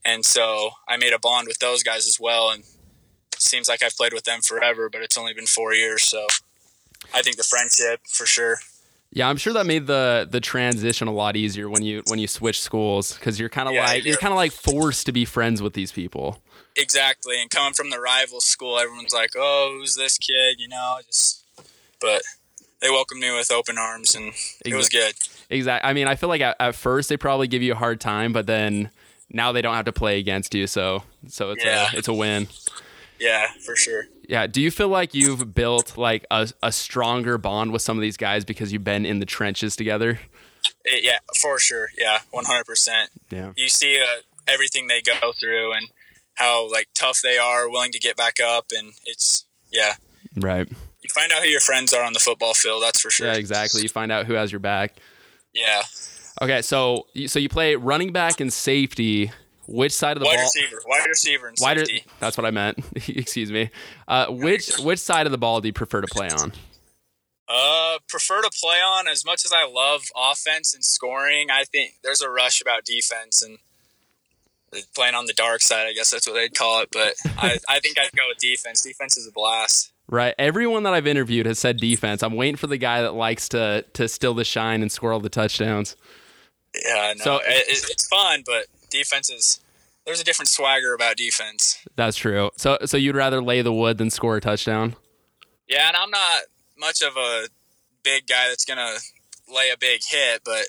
And 0.05 0.23
so 0.23 0.71
I 0.87 0.97
made 0.97 1.13
a 1.13 1.19
bond 1.19 1.47
with 1.47 1.57
those 1.57 1.81
guys 1.81 2.07
as 2.07 2.19
well. 2.19 2.51
And 2.51 2.63
seems 3.37 3.67
like 3.67 3.81
I've 3.81 3.97
played 3.97 4.13
with 4.13 4.25
them 4.25 4.41
forever, 4.41 4.89
but 4.89 5.01
it's 5.01 5.17
only 5.17 5.33
been 5.33 5.47
four 5.47 5.73
years. 5.73 6.03
So 6.03 6.27
I 7.13 7.21
think 7.23 7.37
the 7.37 7.43
friendship 7.43 8.01
for 8.07 8.25
sure. 8.25 8.57
Yeah, 9.13 9.27
I'm 9.27 9.37
sure 9.37 9.51
that 9.53 9.65
made 9.65 9.87
the 9.87 10.27
the 10.29 10.39
transition 10.39 11.07
a 11.07 11.13
lot 11.13 11.35
easier 11.35 11.69
when 11.69 11.83
you 11.83 12.01
when 12.07 12.17
you 12.19 12.27
switch 12.27 12.61
schools 12.61 13.13
because 13.13 13.39
you're 13.39 13.49
kind 13.49 13.67
of 13.67 13.73
Yeah, 13.75 13.83
like 13.85 14.05
you're 14.05 14.15
kind 14.17 14.31
of 14.31 14.37
like 14.37 14.51
forced 14.53 15.05
to 15.07 15.11
be 15.11 15.25
friends 15.25 15.61
with 15.61 15.73
these 15.73 15.91
people. 15.91 16.41
Exactly. 16.77 17.39
And 17.41 17.49
coming 17.49 17.73
from 17.73 17.89
the 17.89 17.99
rival 17.99 18.39
school, 18.39 18.79
everyone's 18.79 19.13
like, 19.13 19.31
oh, 19.37 19.75
who's 19.77 19.95
this 19.95 20.17
kid? 20.17 20.55
You 20.59 20.69
know, 20.69 20.99
just, 21.05 21.43
but 21.99 22.21
they 22.81 22.89
welcomed 22.89 23.19
me 23.19 23.35
with 23.35 23.51
open 23.51 23.77
arms 23.77 24.15
and 24.15 24.31
it 24.65 24.73
was 24.73 24.87
good. 24.87 25.13
Exactly. 25.49 25.89
I 25.89 25.91
mean, 25.93 26.07
I 26.07 26.15
feel 26.15 26.29
like 26.29 26.39
at, 26.41 26.55
at 26.61 26.75
first 26.75 27.09
they 27.09 27.17
probably 27.17 27.47
give 27.47 27.61
you 27.61 27.73
a 27.73 27.75
hard 27.75 27.99
time, 27.99 28.31
but 28.31 28.47
then 28.47 28.89
now 29.29 29.51
they 29.51 29.61
don't 29.61 29.75
have 29.75 29.85
to 29.85 29.91
play 29.91 30.19
against 30.19 30.55
you, 30.55 30.67
so 30.67 31.03
so 31.27 31.51
it's 31.51 31.63
Yeah. 31.65 31.89
a 31.93 31.97
it's 31.97 32.07
a 32.07 32.13
win. 32.13 32.47
Yeah, 33.21 33.51
for 33.63 33.75
sure. 33.75 34.05
Yeah. 34.27 34.47
Do 34.47 34.59
you 34.61 34.71
feel 34.71 34.87
like 34.87 35.13
you've 35.13 35.53
built 35.53 35.95
like 35.95 36.25
a, 36.31 36.49
a 36.63 36.71
stronger 36.71 37.37
bond 37.37 37.71
with 37.71 37.83
some 37.83 37.95
of 37.97 38.01
these 38.01 38.17
guys 38.17 38.43
because 38.43 38.73
you've 38.73 38.83
been 38.83 39.05
in 39.05 39.19
the 39.19 39.25
trenches 39.27 39.75
together? 39.75 40.19
It- 40.83 41.03
yeah, 41.03 41.19
for 41.39 41.59
sure. 41.59 41.89
Yeah, 41.97 42.19
100%. 42.33 43.07
Yeah. 43.29 43.53
You 43.55 43.69
see 43.69 44.01
uh, 44.01 44.21
everything 44.47 44.87
they 44.87 45.01
go 45.03 45.31
through 45.39 45.73
and 45.73 45.89
how 46.33 46.67
like 46.71 46.87
tough 46.95 47.19
they 47.23 47.37
are, 47.37 47.69
willing 47.69 47.91
to 47.91 47.99
get 47.99 48.17
back 48.17 48.39
up. 48.39 48.65
And 48.75 48.93
it's, 49.05 49.45
yeah, 49.71 49.93
Right. 50.35 50.67
you 50.69 51.09
find 51.13 51.31
out 51.31 51.43
who 51.43 51.49
your 51.49 51.59
friends 51.59 51.93
are 51.93 52.03
on 52.03 52.13
the 52.13 52.19
football 52.19 52.55
field. 52.55 52.81
That's 52.81 52.99
for 53.01 53.11
sure. 53.11 53.27
Yeah. 53.27 53.33
Exactly. 53.35 53.83
You 53.83 53.89
find 53.89 54.11
out 54.11 54.25
who 54.25 54.33
has 54.33 54.51
your 54.51 54.59
back. 54.59 54.95
Yeah. 55.53 55.83
Okay. 56.41 56.61
So 56.63 57.05
so 57.27 57.37
you 57.37 57.49
play 57.49 57.75
running 57.75 58.11
back 58.13 58.39
and 58.39 58.51
safety. 58.51 59.31
Which 59.71 59.91
side 59.93 60.17
of 60.17 60.21
the 60.21 60.25
Wide 60.25 60.35
ball? 60.35 60.43
receiver, 60.45 60.81
wide 60.85 61.07
receiver 61.07 61.47
and 61.47 61.57
safety. 61.57 62.03
that's 62.19 62.37
what 62.37 62.45
I 62.45 62.51
meant. 62.51 62.79
Excuse 63.07 63.51
me. 63.51 63.69
Uh, 64.07 64.27
which 64.27 64.77
which 64.79 64.99
side 64.99 65.25
of 65.25 65.31
the 65.31 65.37
ball 65.37 65.61
do 65.61 65.67
you 65.69 65.73
prefer 65.73 66.01
to 66.01 66.07
play 66.07 66.29
on? 66.29 66.51
Uh, 67.47 67.97
prefer 68.07 68.41
to 68.41 68.49
play 68.61 68.77
on 68.77 69.07
as 69.07 69.25
much 69.25 69.43
as 69.45 69.51
I 69.53 69.65
love 69.65 70.03
offense 70.15 70.73
and 70.73 70.83
scoring. 70.85 71.47
I 71.51 71.63
think 71.65 71.95
there's 72.03 72.21
a 72.21 72.29
rush 72.29 72.61
about 72.61 72.85
defense 72.85 73.41
and 73.41 73.57
playing 74.95 75.15
on 75.15 75.25
the 75.25 75.33
dark 75.33 75.61
side. 75.61 75.85
I 75.87 75.93
guess 75.93 76.11
that's 76.11 76.25
what 76.27 76.33
they'd 76.33 76.53
call 76.55 76.81
it. 76.81 76.89
But 76.91 77.13
I, 77.37 77.57
I 77.69 77.79
think 77.79 77.99
I'd 77.99 78.11
go 78.15 78.23
with 78.29 78.37
defense. 78.37 78.81
Defense 78.83 79.17
is 79.17 79.27
a 79.27 79.31
blast. 79.31 79.91
Right. 80.07 80.33
Everyone 80.39 80.83
that 80.83 80.93
I've 80.93 81.07
interviewed 81.07 81.45
has 81.45 81.59
said 81.59 81.77
defense. 81.77 82.23
I'm 82.23 82.35
waiting 82.35 82.55
for 82.57 82.67
the 82.67 82.77
guy 82.77 83.01
that 83.01 83.13
likes 83.15 83.49
to 83.49 83.85
to 83.93 84.07
steal 84.07 84.33
the 84.33 84.43
shine 84.45 84.81
and 84.81 84.91
score 84.91 85.11
all 85.13 85.19
the 85.19 85.29
touchdowns. 85.29 85.95
Yeah, 86.85 87.13
no, 87.17 87.23
So- 87.23 87.35
it- 87.37 87.65
it's 87.67 88.07
fun, 88.07 88.43
but 88.45 88.65
defense 88.91 89.29
is 89.29 89.59
there's 90.05 90.21
a 90.21 90.23
different 90.23 90.49
swagger 90.49 90.93
about 90.93 91.17
defense. 91.17 91.83
That's 91.95 92.17
true. 92.17 92.51
So 92.57 92.77
so 92.85 92.97
you'd 92.97 93.15
rather 93.15 93.41
lay 93.41 93.61
the 93.61 93.73
wood 93.73 93.97
than 93.97 94.09
score 94.09 94.37
a 94.37 94.41
touchdown? 94.41 94.95
Yeah, 95.67 95.87
and 95.87 95.97
I'm 95.97 96.09
not 96.11 96.41
much 96.77 97.01
of 97.01 97.15
a 97.17 97.47
big 98.03 98.27
guy 98.27 98.49
that's 98.49 98.65
gonna 98.65 98.97
lay 99.47 99.69
a 99.71 99.77
big 99.77 100.01
hit, 100.07 100.41
but 100.43 100.65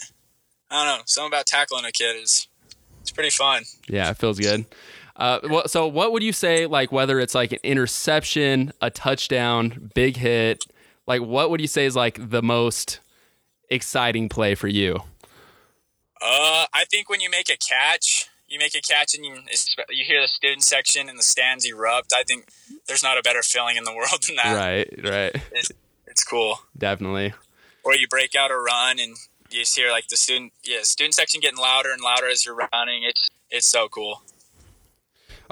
I 0.70 0.84
don't 0.84 0.98
know. 0.98 1.02
Something 1.06 1.30
about 1.30 1.46
tackling 1.46 1.84
a 1.84 1.92
kid 1.92 2.16
is 2.22 2.48
it's 3.00 3.10
pretty 3.10 3.30
fun. 3.30 3.64
Yeah, 3.88 4.10
it 4.10 4.16
feels 4.16 4.38
good. 4.38 4.64
Uh, 5.16 5.40
well, 5.50 5.68
so 5.68 5.86
what 5.86 6.12
would 6.12 6.22
you 6.22 6.32
say, 6.32 6.66
like 6.66 6.90
whether 6.90 7.20
it's 7.20 7.34
like 7.34 7.52
an 7.52 7.58
interception, 7.62 8.72
a 8.80 8.90
touchdown, 8.90 9.90
big 9.94 10.16
hit, 10.16 10.64
like 11.06 11.20
what 11.20 11.50
would 11.50 11.60
you 11.60 11.66
say 11.66 11.84
is 11.84 11.94
like 11.94 12.30
the 12.30 12.42
most 12.42 13.00
exciting 13.68 14.28
play 14.28 14.54
for 14.54 14.68
you? 14.68 15.00
Uh, 16.22 16.66
I 16.72 16.84
think 16.90 17.08
when 17.10 17.20
you 17.20 17.30
make 17.30 17.48
a 17.50 17.56
catch, 17.56 18.28
you 18.48 18.58
make 18.58 18.74
a 18.74 18.80
catch 18.80 19.14
and 19.14 19.24
you 19.24 19.34
you 19.90 20.04
hear 20.04 20.20
the 20.20 20.28
student 20.28 20.62
section 20.62 21.08
and 21.08 21.18
the 21.18 21.22
stands 21.22 21.64
erupt. 21.64 22.12
I 22.14 22.22
think 22.22 22.48
there's 22.86 23.02
not 23.02 23.18
a 23.18 23.22
better 23.22 23.42
feeling 23.42 23.76
in 23.76 23.84
the 23.84 23.92
world 23.94 24.22
than 24.26 24.36
that. 24.36 24.54
Right, 24.54 24.88
right, 25.02 25.42
It's, 25.52 25.72
it's 26.06 26.22
cool. 26.24 26.60
definitely. 26.76 27.32
Or 27.84 27.94
you 27.94 28.06
break 28.06 28.36
out 28.36 28.50
a 28.50 28.56
run 28.56 29.00
and 29.00 29.16
you 29.50 29.60
just 29.60 29.76
hear 29.76 29.90
like 29.90 30.06
the 30.08 30.16
student 30.16 30.52
yeah 30.64 30.82
student 30.82 31.14
section 31.14 31.40
getting 31.40 31.58
louder 31.58 31.90
and 31.90 32.00
louder 32.00 32.28
as 32.28 32.44
you're 32.46 32.54
running. 32.54 33.02
It's 33.04 33.28
it's 33.50 33.66
so 33.66 33.88
cool. 33.88 34.22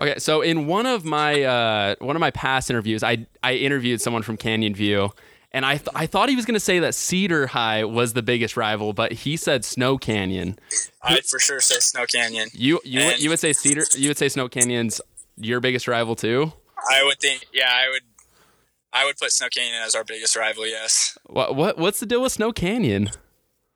Okay, 0.01 0.19
so 0.19 0.41
in 0.41 0.67
one 0.67 0.87
of 0.87 1.05
my 1.05 1.43
uh, 1.43 1.95
one 1.99 2.17
of 2.17 2.21
my 2.21 2.31
past 2.31 2.71
interviews, 2.71 3.03
I 3.03 3.27
I 3.43 3.55
interviewed 3.55 4.01
someone 4.01 4.23
from 4.23 4.37
Canyon 4.37 4.75
View, 4.75 5.13
and 5.53 5.65
I 5.67 5.77
th- 5.79 5.89
I 5.95 6.07
thought 6.07 6.29
he 6.29 6.37
was 6.37 6.45
going 6.47 6.55
to 6.55 6.61
say 6.61 6.79
that 6.81 6.95
Cedar 6.95 7.49
High 7.49 7.85
was 7.85 8.13
the 8.13 8.23
biggest 8.23 8.57
rival, 8.57 8.93
but 8.93 9.13
he 9.13 9.37
said 9.37 9.65
Snow 9.65 9.99
Canyon. 9.99 10.59
I'd 11.03 11.25
for 11.27 11.39
sure 11.39 11.61
say 11.61 11.79
Snow 11.81 12.07
Canyon. 12.07 12.49
You 12.53 12.81
you 12.85 13.01
would- 13.05 13.15
And- 13.15 13.23
you 13.23 13.31
would 13.31 13.41
say 13.41 13.53
Cedar 13.53 13.85
you 13.97 14.09
would 14.09 14.19
say 14.19 14.29
Snow 14.29 14.49
Canyon's 14.49 15.01
your 15.37 15.61
biggest 15.61 15.89
rival 15.89 16.15
too. 16.17 16.53
I 16.91 17.03
would 17.05 17.19
think 17.21 17.47
yeah 17.53 17.73
I 17.73 17.89
would 17.91 18.03
I 18.93 19.05
would 19.05 19.17
put 19.19 19.31
Snow 19.33 19.49
Canyon 19.49 19.83
as 19.83 19.95
our 19.95 20.05
biggest 20.05 20.35
rival. 20.37 20.67
Yes. 20.67 21.17
What 21.27 21.55
what 21.57 21.79
what's 21.79 22.01
the 22.01 22.07
deal 22.07 22.23
with 22.23 22.33
Snow 22.33 22.53
Canyon? 22.53 23.11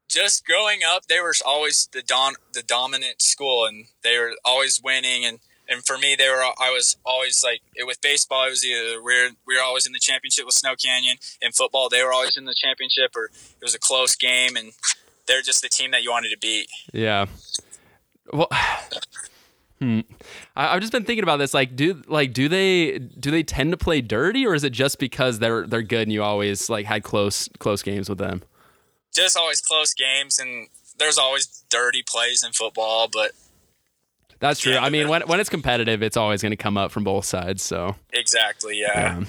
just 0.07 0.45
growing 0.47 0.81
up, 0.87 1.07
they 1.07 1.19
were 1.19 1.35
always 1.45 1.89
the 1.93 2.03
don 2.03 2.35
the 2.53 2.63
dominant 2.63 3.21
school, 3.21 3.65
and 3.67 3.87
they 4.05 4.17
were 4.19 4.35
always 4.45 4.81
winning. 4.83 5.25
And 5.25 5.41
and 5.69 5.85
for 5.85 5.97
me, 5.99 6.15
they 6.17 6.29
were. 6.29 6.43
I 6.43 6.71
was 6.71 6.97
always 7.05 7.43
like 7.43 7.61
with 7.87 8.01
baseball. 8.01 8.47
It 8.47 8.51
was 8.51 8.65
either 8.65 9.03
we're 9.03 9.31
we 9.47 9.57
were 9.57 9.63
always 9.63 9.87
in 9.87 9.93
the 9.93 9.99
championship 9.99 10.45
with 10.45 10.55
Snow 10.55 10.75
Canyon. 10.77 11.17
In 11.41 11.53
football, 11.53 11.89
they 11.89 12.03
were 12.03 12.13
always 12.13 12.37
in 12.37 12.45
the 12.45 12.55
championship, 12.55 13.13
or 13.17 13.27
it 13.27 13.63
was 13.63 13.75
a 13.75 13.79
close 13.79 14.15
game, 14.15 14.57
and 14.57 14.73
they're 15.27 15.43
just 15.43 15.63
the 15.63 15.69
team 15.69 15.91
that 15.93 16.03
you 16.03 16.11
wanted 16.11 16.31
to 16.31 16.39
beat. 16.39 16.69
Yeah. 16.93 17.27
Well, 18.33 18.49
hmm. 19.79 20.01
I, 20.55 20.75
I've 20.75 20.81
just 20.81 20.93
been 20.93 21.05
thinking 21.05 21.23
about 21.23 21.39
this. 21.39 21.55
Like, 21.55 21.77
do 21.77 22.03
like 22.07 22.33
do 22.33 22.49
they 22.49 22.99
do 22.99 23.31
they 23.31 23.43
tend 23.43 23.73
to 23.73 23.79
play 23.79 24.01
dirty, 24.01 24.47
or 24.47 24.55
is 24.55 24.65
it 24.65 24.73
just 24.73 24.99
because 24.99 25.39
they're 25.39 25.67
they're 25.67 25.83
good 25.83 26.03
and 26.03 26.13
you 26.13 26.23
always 26.23 26.69
like 26.69 26.87
had 26.87 27.03
close 27.03 27.49
close 27.59 27.83
games 27.83 28.09
with 28.09 28.19
them? 28.19 28.43
Just 29.15 29.37
always 29.37 29.61
close 29.61 29.95
games, 29.95 30.39
and 30.39 30.69
there's 30.99 31.19
always 31.19 31.65
dirty 31.71 32.03
plays 32.07 32.45
in 32.45 32.53
football, 32.53 33.09
but 33.11 33.33
That's 34.45 34.61
true. 34.61 34.77
I 34.77 34.91
mean, 34.91 35.09
when 35.09 35.23
when 35.23 35.41
it's 35.41 35.49
competitive, 35.49 36.03
it's 36.03 36.19
always 36.19 36.43
going 36.43 36.51
to 36.51 36.57
come 36.57 36.77
up 36.77 36.93
from 36.93 37.03
both 37.03 37.25
sides. 37.25 37.63
So. 37.63 37.97
exactly, 38.13 38.79
yeah. 38.79 39.17
Um, 39.17 39.27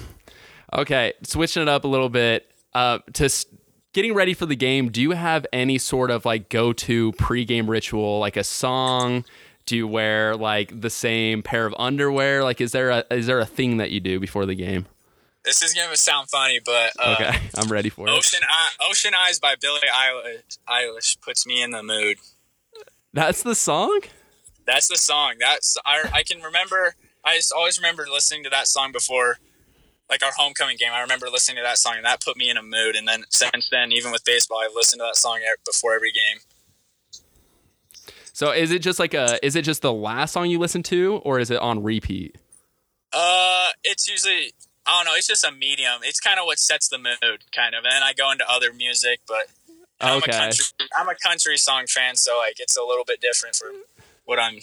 okay, 0.74 1.14
switching 1.22 1.62
it 1.62 1.70
up 1.70 1.84
a 1.84 1.88
little 1.88 2.10
bit. 2.10 2.52
Uh, 2.74 2.98
to 3.14 3.24
s- 3.24 3.46
getting 3.94 4.12
ready 4.12 4.34
for 4.34 4.44
the 4.44 4.54
game, 4.56 4.90
do 4.90 5.00
you 5.00 5.12
have 5.12 5.46
any 5.54 5.78
sort 5.78 6.10
of 6.10 6.26
like 6.26 6.50
go-to 6.50 7.12
pregame 7.12 7.66
ritual, 7.66 8.18
like 8.18 8.36
a 8.36 8.44
song? 8.44 9.24
Do 9.64 9.74
you 9.74 9.88
wear 9.88 10.36
like 10.36 10.82
the 10.82 10.90
same 10.90 11.42
pair 11.42 11.64
of 11.64 11.74
underwear? 11.78 12.44
Like, 12.44 12.60
is 12.60 12.72
there 12.72 12.90
a 12.90 13.04
is 13.10 13.26
there 13.26 13.40
a 13.40 13.46
thing 13.46 13.78
that 13.78 13.90
you 13.92 14.00
do 14.00 14.20
before 14.20 14.44
the 14.44 14.54
game? 14.54 14.84
This 15.46 15.62
is 15.62 15.72
gonna 15.72 15.96
sound 15.96 16.28
funny, 16.28 16.60
but 16.62 16.92
uh, 16.98 17.14
Okay, 17.14 17.38
I'm 17.56 17.72
ready 17.72 17.88
for 17.88 18.06
it. 18.06 18.10
Ocean 18.10 18.40
Eye, 18.46 18.68
Ocean 18.90 19.12
Eyes 19.18 19.38
by 19.38 19.54
Billie 19.58 19.80
Eilish 20.68 21.18
puts 21.22 21.46
me 21.46 21.62
in 21.62 21.70
the 21.70 21.82
mood. 21.82 22.18
That's 23.14 23.42
the 23.42 23.54
song. 23.54 24.00
That's 24.66 24.88
the 24.88 24.96
song. 24.96 25.34
That's 25.40 25.76
I, 25.84 26.08
I 26.12 26.22
can 26.22 26.42
remember. 26.42 26.94
I 27.24 27.36
just 27.36 27.52
always 27.52 27.78
remember 27.78 28.06
listening 28.10 28.44
to 28.44 28.50
that 28.50 28.66
song 28.66 28.92
before, 28.92 29.38
like 30.10 30.22
our 30.24 30.32
homecoming 30.36 30.76
game. 30.76 30.90
I 30.92 31.00
remember 31.00 31.28
listening 31.28 31.56
to 31.56 31.62
that 31.62 31.78
song, 31.78 31.94
and 31.96 32.04
that 32.04 32.20
put 32.20 32.36
me 32.36 32.50
in 32.50 32.56
a 32.56 32.62
mood. 32.62 32.96
And 32.96 33.06
then 33.06 33.24
since 33.30 33.68
then, 33.70 33.92
even 33.92 34.12
with 34.12 34.24
baseball, 34.24 34.58
I've 34.58 34.74
listened 34.74 35.00
to 35.00 35.04
that 35.06 35.16
song 35.16 35.40
before 35.64 35.94
every 35.94 36.12
game. 36.12 36.38
So 38.32 38.50
is 38.50 38.70
it 38.70 38.80
just 38.80 38.98
like 38.98 39.14
a 39.14 39.44
is 39.44 39.56
it 39.56 39.62
just 39.62 39.82
the 39.82 39.92
last 39.92 40.32
song 40.32 40.50
you 40.50 40.58
listen 40.58 40.82
to, 40.84 41.22
or 41.24 41.38
is 41.40 41.50
it 41.50 41.58
on 41.58 41.82
repeat? 41.82 42.36
Uh, 43.12 43.70
it's 43.82 44.08
usually 44.08 44.52
I 44.84 44.98
don't 44.98 45.06
know. 45.06 45.16
It's 45.16 45.26
just 45.26 45.44
a 45.44 45.50
medium. 45.50 46.00
It's 46.02 46.20
kind 46.20 46.38
of 46.38 46.44
what 46.44 46.58
sets 46.58 46.88
the 46.88 46.98
mood, 46.98 47.44
kind 47.54 47.74
of. 47.74 47.84
And 47.84 47.92
then 47.92 48.02
I 48.02 48.12
go 48.12 48.30
into 48.30 48.44
other 48.48 48.72
music, 48.72 49.20
but 49.26 49.46
I'm 50.00 50.18
Okay. 50.18 50.32
a 50.32 50.36
country. 50.36 50.66
I'm 50.96 51.08
a 51.08 51.14
country 51.14 51.56
song 51.56 51.86
fan, 51.88 52.16
so 52.16 52.36
like 52.38 52.60
it's 52.60 52.76
a 52.76 52.82
little 52.82 53.04
bit 53.04 53.20
different 53.20 53.56
from 53.56 53.82
what 54.26 54.38
I'm 54.38 54.58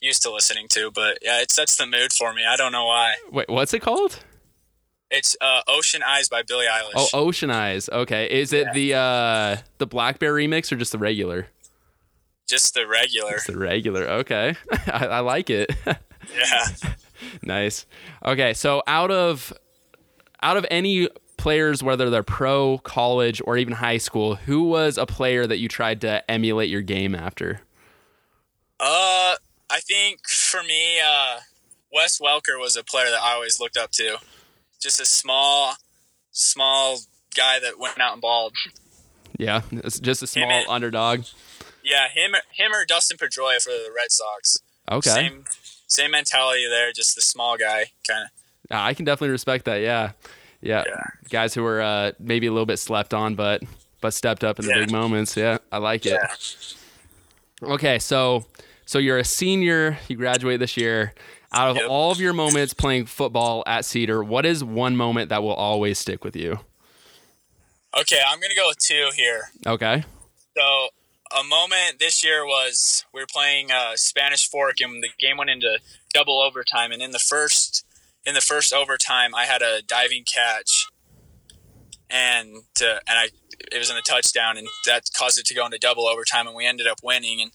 used 0.00 0.22
to 0.22 0.30
listening 0.32 0.68
to. 0.70 0.90
But 0.90 1.18
yeah, 1.22 1.40
it 1.40 1.50
sets 1.50 1.76
the 1.76 1.86
mood 1.86 2.12
for 2.12 2.32
me. 2.32 2.42
I 2.48 2.56
don't 2.56 2.72
know 2.72 2.86
why. 2.86 3.16
Wait, 3.32 3.48
what's 3.48 3.74
it 3.74 3.80
called? 3.80 4.20
It's 5.10 5.36
uh, 5.40 5.62
"Ocean 5.68 6.02
Eyes" 6.06 6.28
by 6.28 6.42
Billie 6.42 6.66
Eilish. 6.66 6.92
Oh, 6.94 7.08
Ocean 7.14 7.50
Eyes. 7.50 7.88
Okay, 7.90 8.26
is 8.40 8.52
it 8.52 8.72
the 8.72 8.94
uh 8.94 9.56
the 9.78 9.86
blackbear 9.86 10.32
remix 10.32 10.70
or 10.72 10.76
just 10.76 10.92
the 10.92 10.98
regular? 10.98 11.48
just 12.48 12.74
the 12.74 12.86
regular. 12.86 13.34
It's 13.34 13.46
the 13.46 13.58
regular. 13.58 14.04
Okay, 14.08 14.54
I, 14.86 15.06
I 15.06 15.20
like 15.20 15.50
it. 15.50 15.72
Yeah. 16.36 16.66
nice. 17.44 17.86
Okay, 18.24 18.52
so 18.52 18.82
out 18.88 19.12
of 19.12 19.52
out 20.42 20.56
of 20.56 20.66
any 20.72 21.08
players, 21.36 21.80
whether 21.84 22.10
they're 22.10 22.24
pro, 22.24 22.78
college, 22.78 23.40
or 23.44 23.56
even 23.56 23.74
high 23.74 23.98
school, 23.98 24.34
who 24.34 24.64
was 24.64 24.98
a 24.98 25.06
player 25.06 25.46
that 25.46 25.58
you 25.58 25.68
tried 25.68 26.00
to 26.00 26.28
emulate 26.28 26.68
your 26.68 26.82
game 26.82 27.14
after? 27.14 27.60
Uh, 28.78 29.36
I 29.70 29.80
think 29.80 30.26
for 30.28 30.62
me, 30.62 30.98
uh, 31.00 31.38
Wes 31.92 32.18
Welker 32.20 32.58
was 32.60 32.76
a 32.76 32.84
player 32.84 33.10
that 33.10 33.22
I 33.22 33.34
always 33.34 33.58
looked 33.60 33.76
up 33.76 33.90
to. 33.92 34.18
Just 34.80 35.00
a 35.00 35.06
small, 35.06 35.74
small 36.32 36.98
guy 37.36 37.58
that 37.60 37.78
went 37.78 37.98
out 38.00 38.12
and 38.12 38.20
balled. 38.22 38.52
Yeah, 39.38 39.62
it's 39.72 39.98
just 40.00 40.22
a 40.22 40.26
small 40.26 40.48
man. 40.48 40.64
underdog. 40.68 41.24
Yeah, 41.82 42.08
him, 42.08 42.32
him 42.52 42.72
or 42.72 42.84
Dustin 42.84 43.16
Pedroia 43.16 43.62
for 43.62 43.70
the 43.70 43.90
Red 43.94 44.10
Sox. 44.10 44.58
Okay, 44.90 45.10
Same, 45.10 45.44
same 45.86 46.10
mentality 46.12 46.66
there. 46.68 46.92
Just 46.92 47.14
the 47.14 47.22
small 47.22 47.56
guy, 47.56 47.86
kind 48.06 48.24
of. 48.24 48.30
Uh, 48.76 48.82
I 48.82 48.94
can 48.94 49.04
definitely 49.04 49.30
respect 49.30 49.64
that. 49.66 49.76
Yeah, 49.80 50.12
yeah, 50.60 50.84
Yeah. 50.86 51.02
guys 51.30 51.54
who 51.54 51.62
were 51.62 51.80
uh, 51.80 52.12
maybe 52.18 52.46
a 52.46 52.52
little 52.52 52.66
bit 52.66 52.78
slept 52.78 53.14
on, 53.14 53.34
but 53.34 53.62
but 54.00 54.12
stepped 54.12 54.44
up 54.44 54.58
in 54.58 54.66
the 54.66 54.72
Yeah. 54.72 54.80
big 54.80 54.92
moments. 54.92 55.36
Yeah, 55.36 55.58
I 55.72 55.78
like 55.78 56.04
it. 56.06 56.18
Yeah. 57.62 57.68
Okay, 57.70 57.98
so 57.98 58.44
so 58.86 58.98
you're 58.98 59.18
a 59.18 59.24
senior, 59.24 59.98
you 60.08 60.16
graduate 60.16 60.60
this 60.60 60.76
year. 60.76 61.12
Out 61.52 61.70
of 61.70 61.76
Yep. 61.76 61.86
all 61.88 62.10
of 62.10 62.20
your 62.20 62.32
moments 62.32 62.74
playing 62.74 63.06
football 63.06 63.62
at 63.66 63.84
Cedar, 63.84 64.22
what 64.24 64.44
is 64.46 64.64
one 64.64 64.96
moment 64.96 65.28
that 65.28 65.42
will 65.42 65.54
always 65.54 65.98
stick 65.98 66.24
with 66.24 66.34
you? 66.34 66.58
Okay, 67.98 68.20
I'm 68.26 68.40
gonna 68.40 68.54
go 68.54 68.68
with 68.68 68.78
two 68.78 69.10
here. 69.14 69.50
Okay. 69.66 70.04
So 70.56 70.88
a 71.38 71.42
moment 71.44 71.98
this 71.98 72.22
year 72.24 72.44
was 72.44 73.04
we 73.12 73.20
were 73.20 73.26
playing 73.32 73.70
uh, 73.70 73.92
Spanish 73.96 74.48
Fork, 74.48 74.80
and 74.80 75.02
the 75.02 75.08
game 75.18 75.36
went 75.36 75.50
into 75.50 75.78
double 76.12 76.40
overtime. 76.40 76.92
And 76.92 77.00
in 77.00 77.10
the 77.12 77.18
first 77.18 77.84
in 78.24 78.34
the 78.34 78.40
first 78.40 78.72
overtime, 78.72 79.34
I 79.34 79.44
had 79.44 79.62
a 79.62 79.82
diving 79.82 80.24
catch, 80.24 80.88
and 82.10 82.64
to, 82.74 83.00
and 83.08 83.18
I 83.18 83.28
it 83.72 83.78
was 83.78 83.88
in 83.88 83.96
the 83.96 84.02
touchdown, 84.02 84.56
and 84.58 84.66
that 84.86 85.04
caused 85.16 85.38
it 85.38 85.46
to 85.46 85.54
go 85.54 85.64
into 85.64 85.78
double 85.78 86.06
overtime, 86.06 86.46
and 86.46 86.54
we 86.56 86.66
ended 86.66 86.86
up 86.86 86.98
winning. 87.02 87.40
And 87.40 87.50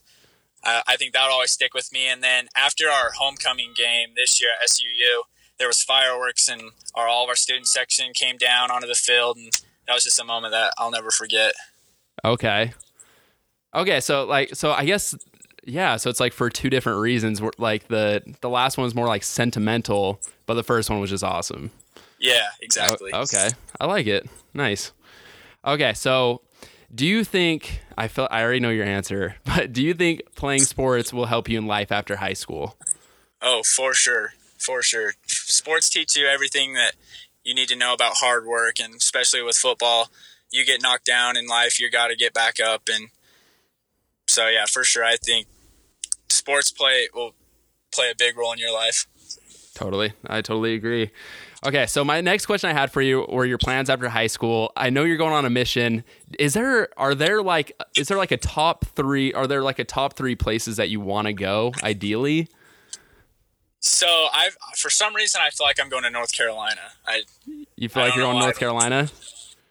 uh, 0.64 0.82
I 0.86 0.96
think 0.96 1.12
that 1.12 1.26
will 1.26 1.32
always 1.34 1.50
stick 1.50 1.74
with 1.74 1.92
me. 1.92 2.06
And 2.08 2.22
then 2.22 2.48
after 2.56 2.88
our 2.88 3.10
homecoming 3.18 3.72
game 3.76 4.10
this 4.16 4.40
year 4.40 4.50
at 4.62 4.68
SUU, 4.68 5.22
there 5.58 5.68
was 5.68 5.82
fireworks, 5.82 6.48
and 6.48 6.62
our 6.94 7.06
all 7.08 7.24
of 7.24 7.28
our 7.28 7.36
student 7.36 7.66
section 7.66 8.12
came 8.14 8.36
down 8.36 8.70
onto 8.70 8.86
the 8.86 8.94
field, 8.94 9.36
and 9.36 9.52
that 9.86 9.94
was 9.94 10.04
just 10.04 10.20
a 10.20 10.24
moment 10.24 10.52
that 10.52 10.72
I'll 10.78 10.90
never 10.90 11.10
forget. 11.10 11.52
Okay. 12.24 12.72
Okay, 13.74 14.00
so 14.00 14.24
like 14.24 14.54
so 14.54 14.72
I 14.72 14.84
guess 14.84 15.14
yeah, 15.64 15.96
so 15.96 16.10
it's 16.10 16.20
like 16.20 16.32
for 16.32 16.50
two 16.50 16.68
different 16.70 17.00
reasons. 17.00 17.40
Like 17.58 17.88
the 17.88 18.22
the 18.40 18.48
last 18.48 18.76
one 18.76 18.84
was 18.84 18.94
more 18.94 19.06
like 19.06 19.22
sentimental, 19.22 20.20
but 20.46 20.54
the 20.54 20.62
first 20.64 20.90
one 20.90 21.00
was 21.00 21.10
just 21.10 21.24
awesome. 21.24 21.70
Yeah, 22.18 22.42
O- 22.44 22.56
exactly. 22.60 23.12
okay. 23.14 23.50
I 23.80 23.86
like 23.86 24.06
it. 24.06 24.28
Nice. 24.54 24.92
Okay, 25.64 25.92
so 25.94 26.42
do 26.94 27.06
you 27.06 27.24
think 27.24 27.81
I 27.96 28.08
feel 28.08 28.28
I 28.30 28.42
already 28.42 28.60
know 28.60 28.70
your 28.70 28.84
answer, 28.84 29.36
but 29.44 29.72
do 29.72 29.82
you 29.82 29.94
think 29.94 30.22
playing 30.34 30.62
sports 30.62 31.12
will 31.12 31.26
help 31.26 31.48
you 31.48 31.58
in 31.58 31.66
life 31.66 31.92
after 31.92 32.16
high 32.16 32.32
school? 32.32 32.76
Oh, 33.40 33.62
for 33.64 33.94
sure. 33.94 34.34
For 34.58 34.82
sure. 34.82 35.14
Sports 35.26 35.88
teach 35.88 36.16
you 36.16 36.26
everything 36.26 36.74
that 36.74 36.92
you 37.44 37.54
need 37.54 37.68
to 37.68 37.76
know 37.76 37.92
about 37.92 38.14
hard 38.16 38.46
work, 38.46 38.78
and 38.80 38.94
especially 38.94 39.42
with 39.42 39.56
football, 39.56 40.10
you 40.50 40.64
get 40.64 40.82
knocked 40.82 41.06
down 41.06 41.36
in 41.36 41.46
life, 41.46 41.80
you 41.80 41.90
got 41.90 42.08
to 42.08 42.16
get 42.16 42.32
back 42.32 42.60
up. 42.60 42.82
And 42.92 43.08
so, 44.28 44.48
yeah, 44.48 44.66
for 44.70 44.84
sure, 44.84 45.04
I 45.04 45.16
think 45.16 45.46
sports 46.28 46.70
play 46.70 47.08
will 47.12 47.34
play 47.92 48.10
a 48.10 48.14
big 48.16 48.36
role 48.36 48.52
in 48.52 48.58
your 48.58 48.72
life. 48.72 49.06
Totally. 49.74 50.12
I 50.26 50.42
totally 50.42 50.74
agree. 50.74 51.10
Okay, 51.64 51.86
so 51.86 52.04
my 52.04 52.20
next 52.20 52.46
question 52.46 52.70
I 52.70 52.72
had 52.72 52.90
for 52.90 53.00
you 53.00 53.24
were 53.28 53.44
your 53.44 53.58
plans 53.58 53.88
after 53.88 54.08
high 54.08 54.26
school. 54.26 54.72
I 54.76 54.90
know 54.90 55.04
you're 55.04 55.16
going 55.16 55.32
on 55.32 55.44
a 55.44 55.50
mission. 55.50 56.02
Is 56.38 56.54
there 56.54 56.88
are 56.98 57.14
there 57.14 57.40
like 57.40 57.70
is 57.96 58.08
there 58.08 58.16
like 58.18 58.32
a 58.32 58.36
top 58.36 58.84
3 58.84 59.32
are 59.34 59.46
there 59.46 59.62
like 59.62 59.78
a 59.78 59.84
top 59.84 60.14
3 60.14 60.34
places 60.34 60.76
that 60.78 60.88
you 60.88 61.00
want 61.00 61.26
to 61.26 61.32
go 61.32 61.72
ideally? 61.84 62.48
So, 63.84 64.28
I've 64.32 64.56
for 64.76 64.90
some 64.90 65.14
reason 65.14 65.40
I 65.44 65.50
feel 65.50 65.66
like 65.66 65.80
I'm 65.80 65.88
going 65.88 66.02
to 66.04 66.10
North 66.10 66.32
Carolina. 66.36 66.80
I 67.06 67.22
You 67.76 67.88
feel 67.88 68.02
I 68.02 68.06
like 68.06 68.16
you're 68.16 68.24
going. 68.24 68.38
North 68.38 68.58
Carolina? 68.58 69.08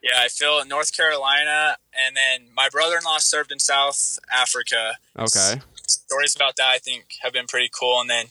yeah, 0.02 0.20
I 0.20 0.28
feel 0.30 0.66
North 0.66 0.96
Carolina, 0.96 1.78
and 1.94 2.16
then 2.16 2.48
my 2.56 2.68
brother-in-law 2.70 3.20
served 3.20 3.52
in 3.52 3.60
South 3.60 4.18
Africa. 4.32 4.98
Okay. 5.18 5.62
stories 5.88 6.36
about 6.36 6.56
that 6.58 6.70
I 6.70 6.78
think 6.78 7.06
have 7.22 7.34
been 7.34 7.48
pretty 7.48 7.70
cool. 7.78 8.00
And 8.02 8.10
then 8.10 8.26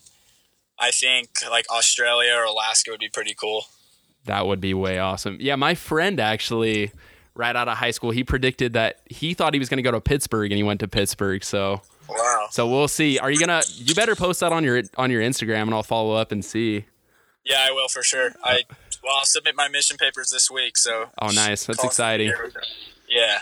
I 0.81 0.91
think 0.91 1.29
like 1.51 1.67
Australia 1.71 2.33
or 2.37 2.45
Alaska 2.45 2.91
would 2.91 3.01
be 3.01 3.09
pretty 3.09 3.35
cool. 3.35 3.65
That 4.25 4.47
would 4.47 4.61
be 4.61 4.75
way 4.75 4.99
awesome. 4.99 5.37
Yeah, 5.41 5.57
my 5.57 5.75
friend 5.75 6.19
actually 6.21 6.91
right 7.35 7.55
out 7.55 7.69
of 7.69 7.77
high 7.79 7.91
school, 7.91 8.11
he 8.11 8.25
predicted 8.25 8.73
that 8.75 9.01
he 9.07 9.35
thought 9.35 9.53
he 9.55 9.59
was 9.61 9.69
going 9.69 9.79
to 9.79 9.83
go 9.83 9.91
to 9.93 10.01
Pittsburgh 10.01 10.51
and 10.51 10.57
he 10.57 10.63
went 10.63 10.81
to 10.81 10.89
Pittsburgh. 10.89 11.45
So 11.45 11.81
Wow. 12.09 12.47
so 12.51 12.67
we'll 12.67 12.89
see. 12.89 13.19
Are 13.19 13.31
you 13.31 13.39
going 13.39 13.63
to 13.63 13.69
you 13.77 13.95
better 13.95 14.17
post 14.17 14.41
that 14.41 14.53
on 14.53 14.65
your 14.65 14.83
on 14.97 15.11
your 15.11 15.23
Instagram 15.23 15.63
and 15.63 15.75
I'll 15.75 15.83
follow 15.83 16.15
up 16.15 16.33
and 16.33 16.45
see. 16.45 16.87
Yeah, 17.45 17.65
I 17.69 17.71
will 17.73 17.89
for 17.89 18.03
sure. 18.03 18.33
I 18.45 18.63
well, 19.03 19.17
I'll 19.19 19.25
submit 19.25 19.55
my 19.57 19.69
mission 19.69 19.97
papers 19.97 20.31
this 20.31 20.51
week. 20.51 20.77
So 20.77 21.11
Oh, 21.21 21.29
nice. 21.29 21.65
That's 21.67 21.83
exciting. 21.85 22.33
Yeah. 23.09 23.41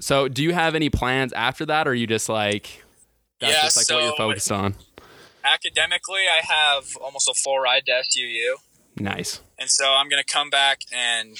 So, 0.00 0.28
do 0.28 0.42
you 0.42 0.52
have 0.52 0.74
any 0.74 0.90
plans 0.90 1.32
after 1.32 1.64
that, 1.66 1.86
or 1.86 1.92
are 1.92 1.94
you 1.94 2.06
just 2.06 2.28
like 2.28 2.84
that's 3.40 3.52
Yeah, 3.54 3.62
just 3.62 3.76
like 3.90 3.96
what 3.96 4.04
you're 4.04 4.16
focused 4.16 4.50
on? 4.52 4.74
Academically, 5.44 6.22
I 6.30 6.40
have 6.44 6.96
almost 6.96 7.28
a 7.28 7.34
full 7.34 7.58
ride 7.58 7.84
to 7.86 7.92
SUU, 7.92 8.56
Nice. 8.96 9.40
and 9.58 9.68
so 9.70 9.92
I'm 9.92 10.08
gonna 10.08 10.24
come 10.24 10.48
back 10.50 10.80
and 10.92 11.36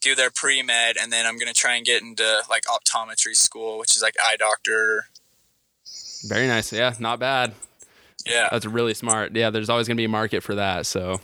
do 0.00 0.14
their 0.14 0.30
pre 0.30 0.62
med, 0.62 0.96
and 1.00 1.12
then 1.12 1.24
I'm 1.26 1.38
gonna 1.38 1.52
try 1.52 1.74
and 1.76 1.84
get 1.86 2.02
into 2.02 2.42
like 2.50 2.64
optometry 2.64 3.36
school, 3.36 3.78
which 3.78 3.96
is 3.96 4.02
like 4.02 4.14
eye 4.22 4.36
doctor. 4.36 5.06
Very 6.26 6.46
nice. 6.48 6.72
Yeah, 6.72 6.94
not 6.98 7.20
bad. 7.20 7.54
Yeah. 8.26 8.48
That's 8.50 8.66
really 8.66 8.92
smart. 8.94 9.34
Yeah, 9.36 9.50
there's 9.50 9.70
always 9.70 9.86
going 9.86 9.96
to 9.96 10.00
be 10.00 10.04
a 10.04 10.08
market 10.08 10.42
for 10.42 10.56
that. 10.56 10.84
So 10.86 11.20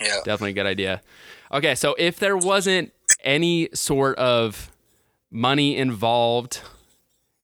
Yeah. 0.00 0.18
definitely 0.24 0.50
a 0.50 0.54
good 0.54 0.66
idea. 0.66 1.02
Okay, 1.50 1.74
so 1.74 1.94
if 1.98 2.18
there 2.18 2.36
wasn't 2.36 2.92
any 3.24 3.68
sort 3.74 4.16
of 4.18 4.70
money 5.32 5.76
involved 5.76 6.60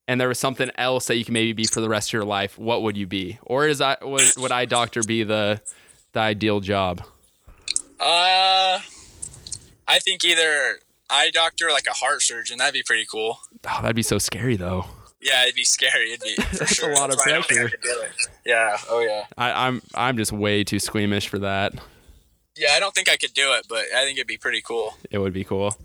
and 0.08 0.20
there 0.20 0.26
was 0.26 0.40
something 0.40 0.70
else 0.76 1.06
that 1.06 1.16
you 1.16 1.24
can 1.24 1.34
maybe 1.34 1.52
be 1.52 1.64
for 1.66 1.80
the 1.80 1.88
rest 1.88 2.08
of 2.08 2.12
your 2.14 2.24
life, 2.24 2.58
what 2.58 2.82
would 2.82 2.96
you 2.96 3.06
be? 3.06 3.38
Or 3.42 3.68
is 3.68 3.80
I 3.80 3.96
would, 4.02 4.24
would 4.38 4.50
eye 4.50 4.64
doctor 4.64 5.02
be 5.04 5.22
the 5.22 5.60
the 6.12 6.20
ideal 6.20 6.58
job? 6.60 7.02
Uh, 8.00 8.80
I 9.86 9.98
think 10.00 10.24
either 10.24 10.78
eye 11.10 11.30
doctor 11.32 11.68
or 11.68 11.72
like 11.72 11.86
a 11.86 11.92
heart 11.94 12.22
surgeon. 12.22 12.58
That'd 12.58 12.74
be 12.74 12.82
pretty 12.82 13.06
cool. 13.10 13.38
Oh, 13.68 13.78
that'd 13.82 13.96
be 13.96 14.02
so 14.02 14.18
scary 14.18 14.56
though. 14.56 14.86
Yeah, 15.20 15.42
it'd 15.42 15.54
be 15.56 15.64
scary. 15.64 16.12
It'd 16.12 16.20
be 16.22 16.34
for 16.42 16.56
That's 16.58 16.72
a 16.72 16.74
sure. 16.74 16.94
lot 16.94 17.10
of 17.10 17.16
That's 17.18 17.28
I 17.32 17.36
I 17.38 17.42
pressure. 17.42 17.68
could 17.68 17.80
do 17.82 18.00
it. 18.02 18.10
Yeah. 18.46 18.76
Oh 18.88 19.00
yeah. 19.00 19.24
I, 19.36 19.66
I'm 19.66 19.82
I'm 19.94 20.16
just 20.16 20.32
way 20.32 20.64
too 20.64 20.78
squeamish 20.78 21.28
for 21.28 21.40
that. 21.40 21.74
Yeah, 22.56 22.70
I 22.72 22.80
don't 22.80 22.94
think 22.94 23.08
I 23.08 23.16
could 23.16 23.34
do 23.34 23.52
it, 23.54 23.66
but 23.68 23.84
I 23.94 24.04
think 24.04 24.18
it'd 24.18 24.26
be 24.26 24.36
pretty 24.36 24.60
cool. 24.62 24.94
It 25.10 25.18
would 25.18 25.32
be 25.32 25.44
cool. 25.44 25.76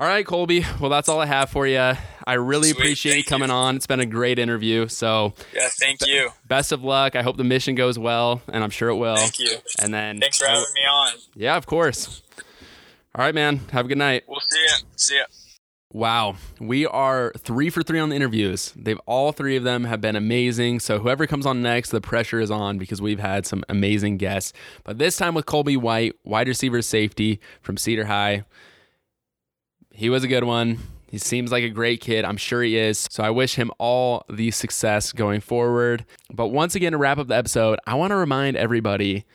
All 0.00 0.08
right, 0.08 0.26
Colby. 0.26 0.64
Well, 0.80 0.90
that's 0.90 1.08
all 1.08 1.20
I 1.20 1.26
have 1.26 1.50
for 1.50 1.66
you. 1.66 1.78
I 2.26 2.32
really 2.34 2.70
Sweet, 2.70 2.78
appreciate 2.80 3.16
you 3.18 3.24
coming 3.24 3.50
you. 3.50 3.54
on. 3.54 3.76
It's 3.76 3.86
been 3.86 4.00
a 4.00 4.06
great 4.06 4.38
interview. 4.38 4.88
So, 4.88 5.34
Yeah. 5.54 5.68
Thank 5.78 6.06
you. 6.06 6.30
best 6.48 6.72
of 6.72 6.82
luck. 6.82 7.14
I 7.14 7.22
hope 7.22 7.36
the 7.36 7.44
mission 7.44 7.74
goes 7.74 7.98
well, 7.98 8.40
and 8.48 8.64
I'm 8.64 8.70
sure 8.70 8.88
it 8.88 8.96
will. 8.96 9.16
Thank 9.16 9.38
you. 9.38 9.58
And 9.80 9.92
then, 9.92 10.18
Thanks 10.18 10.38
for 10.38 10.46
having 10.46 10.64
me 10.74 10.80
on. 10.80 11.12
yeah, 11.34 11.56
of 11.56 11.66
course. 11.66 12.22
All 13.14 13.22
right, 13.24 13.34
man. 13.34 13.58
Have 13.72 13.84
a 13.84 13.88
good 13.88 13.98
night. 13.98 14.24
We'll 14.26 14.40
see 14.40 14.64
ya. 14.66 14.74
See 14.96 15.16
ya. 15.18 15.24
Wow, 15.94 16.36
we 16.58 16.86
are 16.86 17.32
three 17.36 17.68
for 17.68 17.82
three 17.82 17.98
on 17.98 18.08
the 18.08 18.16
interviews. 18.16 18.72
They've 18.74 18.98
all 19.04 19.30
three 19.32 19.56
of 19.56 19.62
them 19.62 19.84
have 19.84 20.00
been 20.00 20.16
amazing. 20.16 20.80
So 20.80 20.98
whoever 21.00 21.26
comes 21.26 21.44
on 21.44 21.60
next, 21.60 21.90
the 21.90 22.00
pressure 22.00 22.40
is 22.40 22.50
on 22.50 22.78
because 22.78 23.02
we've 23.02 23.20
had 23.20 23.44
some 23.44 23.62
amazing 23.68 24.16
guests. 24.16 24.54
But 24.84 24.96
this 24.96 25.18
time 25.18 25.34
with 25.34 25.44
Colby 25.44 25.76
White, 25.76 26.14
wide 26.24 26.48
receiver 26.48 26.80
safety 26.80 27.40
from 27.60 27.76
Cedar 27.76 28.06
High. 28.06 28.44
He 29.94 30.08
was 30.10 30.24
a 30.24 30.28
good 30.28 30.44
one. 30.44 30.78
He 31.06 31.18
seems 31.18 31.52
like 31.52 31.62
a 31.62 31.68
great 31.68 32.00
kid. 32.00 32.24
I'm 32.24 32.38
sure 32.38 32.62
he 32.62 32.78
is. 32.78 33.06
So 33.10 33.22
I 33.22 33.28
wish 33.30 33.56
him 33.56 33.70
all 33.78 34.24
the 34.30 34.50
success 34.50 35.12
going 35.12 35.40
forward. 35.42 36.06
But 36.32 36.48
once 36.48 36.74
again, 36.74 36.92
to 36.92 36.98
wrap 36.98 37.18
up 37.18 37.28
the 37.28 37.36
episode, 37.36 37.78
I 37.86 37.94
want 37.96 38.12
to 38.12 38.16
remind 38.16 38.56
everybody 38.56 39.26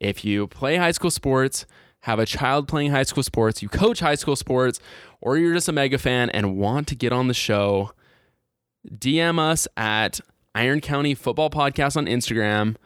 if 0.00 0.24
you 0.24 0.46
play 0.46 0.76
high 0.76 0.92
school 0.92 1.10
sports, 1.10 1.66
have 2.00 2.18
a 2.18 2.24
child 2.24 2.68
playing 2.68 2.92
high 2.92 3.02
school 3.02 3.22
sports, 3.22 3.62
you 3.62 3.68
coach 3.68 4.00
high 4.00 4.14
school 4.14 4.36
sports, 4.36 4.80
or 5.20 5.36
you're 5.36 5.52
just 5.52 5.68
a 5.68 5.72
mega 5.72 5.98
fan 5.98 6.30
and 6.30 6.56
want 6.56 6.88
to 6.88 6.94
get 6.94 7.12
on 7.12 7.28
the 7.28 7.34
show, 7.34 7.92
DM 8.90 9.38
us 9.38 9.68
at 9.76 10.20
Iron 10.54 10.80
County 10.80 11.14
Football 11.14 11.50
Podcast 11.50 11.96
on 11.96 12.06
Instagram 12.06 12.76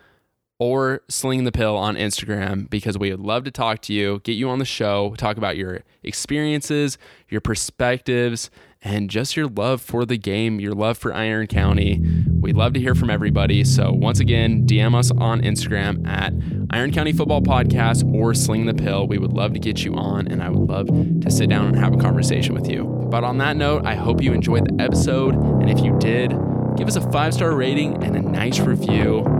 or 0.60 1.00
Sling 1.08 1.44
the 1.44 1.50
Pill 1.50 1.74
on 1.74 1.96
Instagram 1.96 2.68
because 2.68 2.98
we 2.98 3.10
would 3.10 3.18
love 3.18 3.44
to 3.44 3.50
talk 3.50 3.80
to 3.82 3.94
you, 3.94 4.20
get 4.24 4.32
you 4.32 4.48
on 4.50 4.58
the 4.58 4.64
show, 4.66 5.14
talk 5.16 5.38
about 5.38 5.56
your 5.56 5.80
experiences, 6.02 6.98
your 7.30 7.40
perspectives, 7.40 8.50
and 8.82 9.08
just 9.08 9.36
your 9.36 9.46
love 9.46 9.80
for 9.80 10.04
the 10.04 10.18
game, 10.18 10.60
your 10.60 10.72
love 10.72 10.98
for 10.98 11.14
Iron 11.14 11.46
County. 11.46 12.02
We'd 12.40 12.56
love 12.56 12.74
to 12.74 12.80
hear 12.80 12.94
from 12.94 13.08
everybody. 13.08 13.64
So, 13.64 13.90
once 13.90 14.20
again, 14.20 14.66
DM 14.66 14.94
us 14.94 15.10
on 15.10 15.40
Instagram 15.40 16.06
at 16.06 16.34
Iron 16.70 16.92
County 16.92 17.12
Football 17.12 17.40
Podcast 17.40 18.10
or 18.14 18.34
Sling 18.34 18.66
the 18.66 18.74
Pill. 18.74 19.06
We 19.06 19.16
would 19.18 19.32
love 19.32 19.54
to 19.54 19.58
get 19.58 19.82
you 19.82 19.94
on, 19.94 20.28
and 20.28 20.42
I 20.42 20.50
would 20.50 20.68
love 20.68 20.86
to 20.86 21.30
sit 21.30 21.48
down 21.48 21.68
and 21.68 21.76
have 21.76 21.94
a 21.94 21.98
conversation 21.98 22.54
with 22.54 22.68
you. 22.70 22.84
But 23.10 23.24
on 23.24 23.38
that 23.38 23.56
note, 23.56 23.86
I 23.86 23.94
hope 23.94 24.22
you 24.22 24.34
enjoyed 24.34 24.66
the 24.66 24.82
episode. 24.82 25.34
And 25.34 25.70
if 25.70 25.80
you 25.80 25.98
did, 25.98 26.30
give 26.76 26.86
us 26.86 26.96
a 26.96 27.10
five 27.10 27.32
star 27.32 27.54
rating 27.54 28.02
and 28.04 28.14
a 28.14 28.20
nice 28.20 28.60
review. 28.60 29.39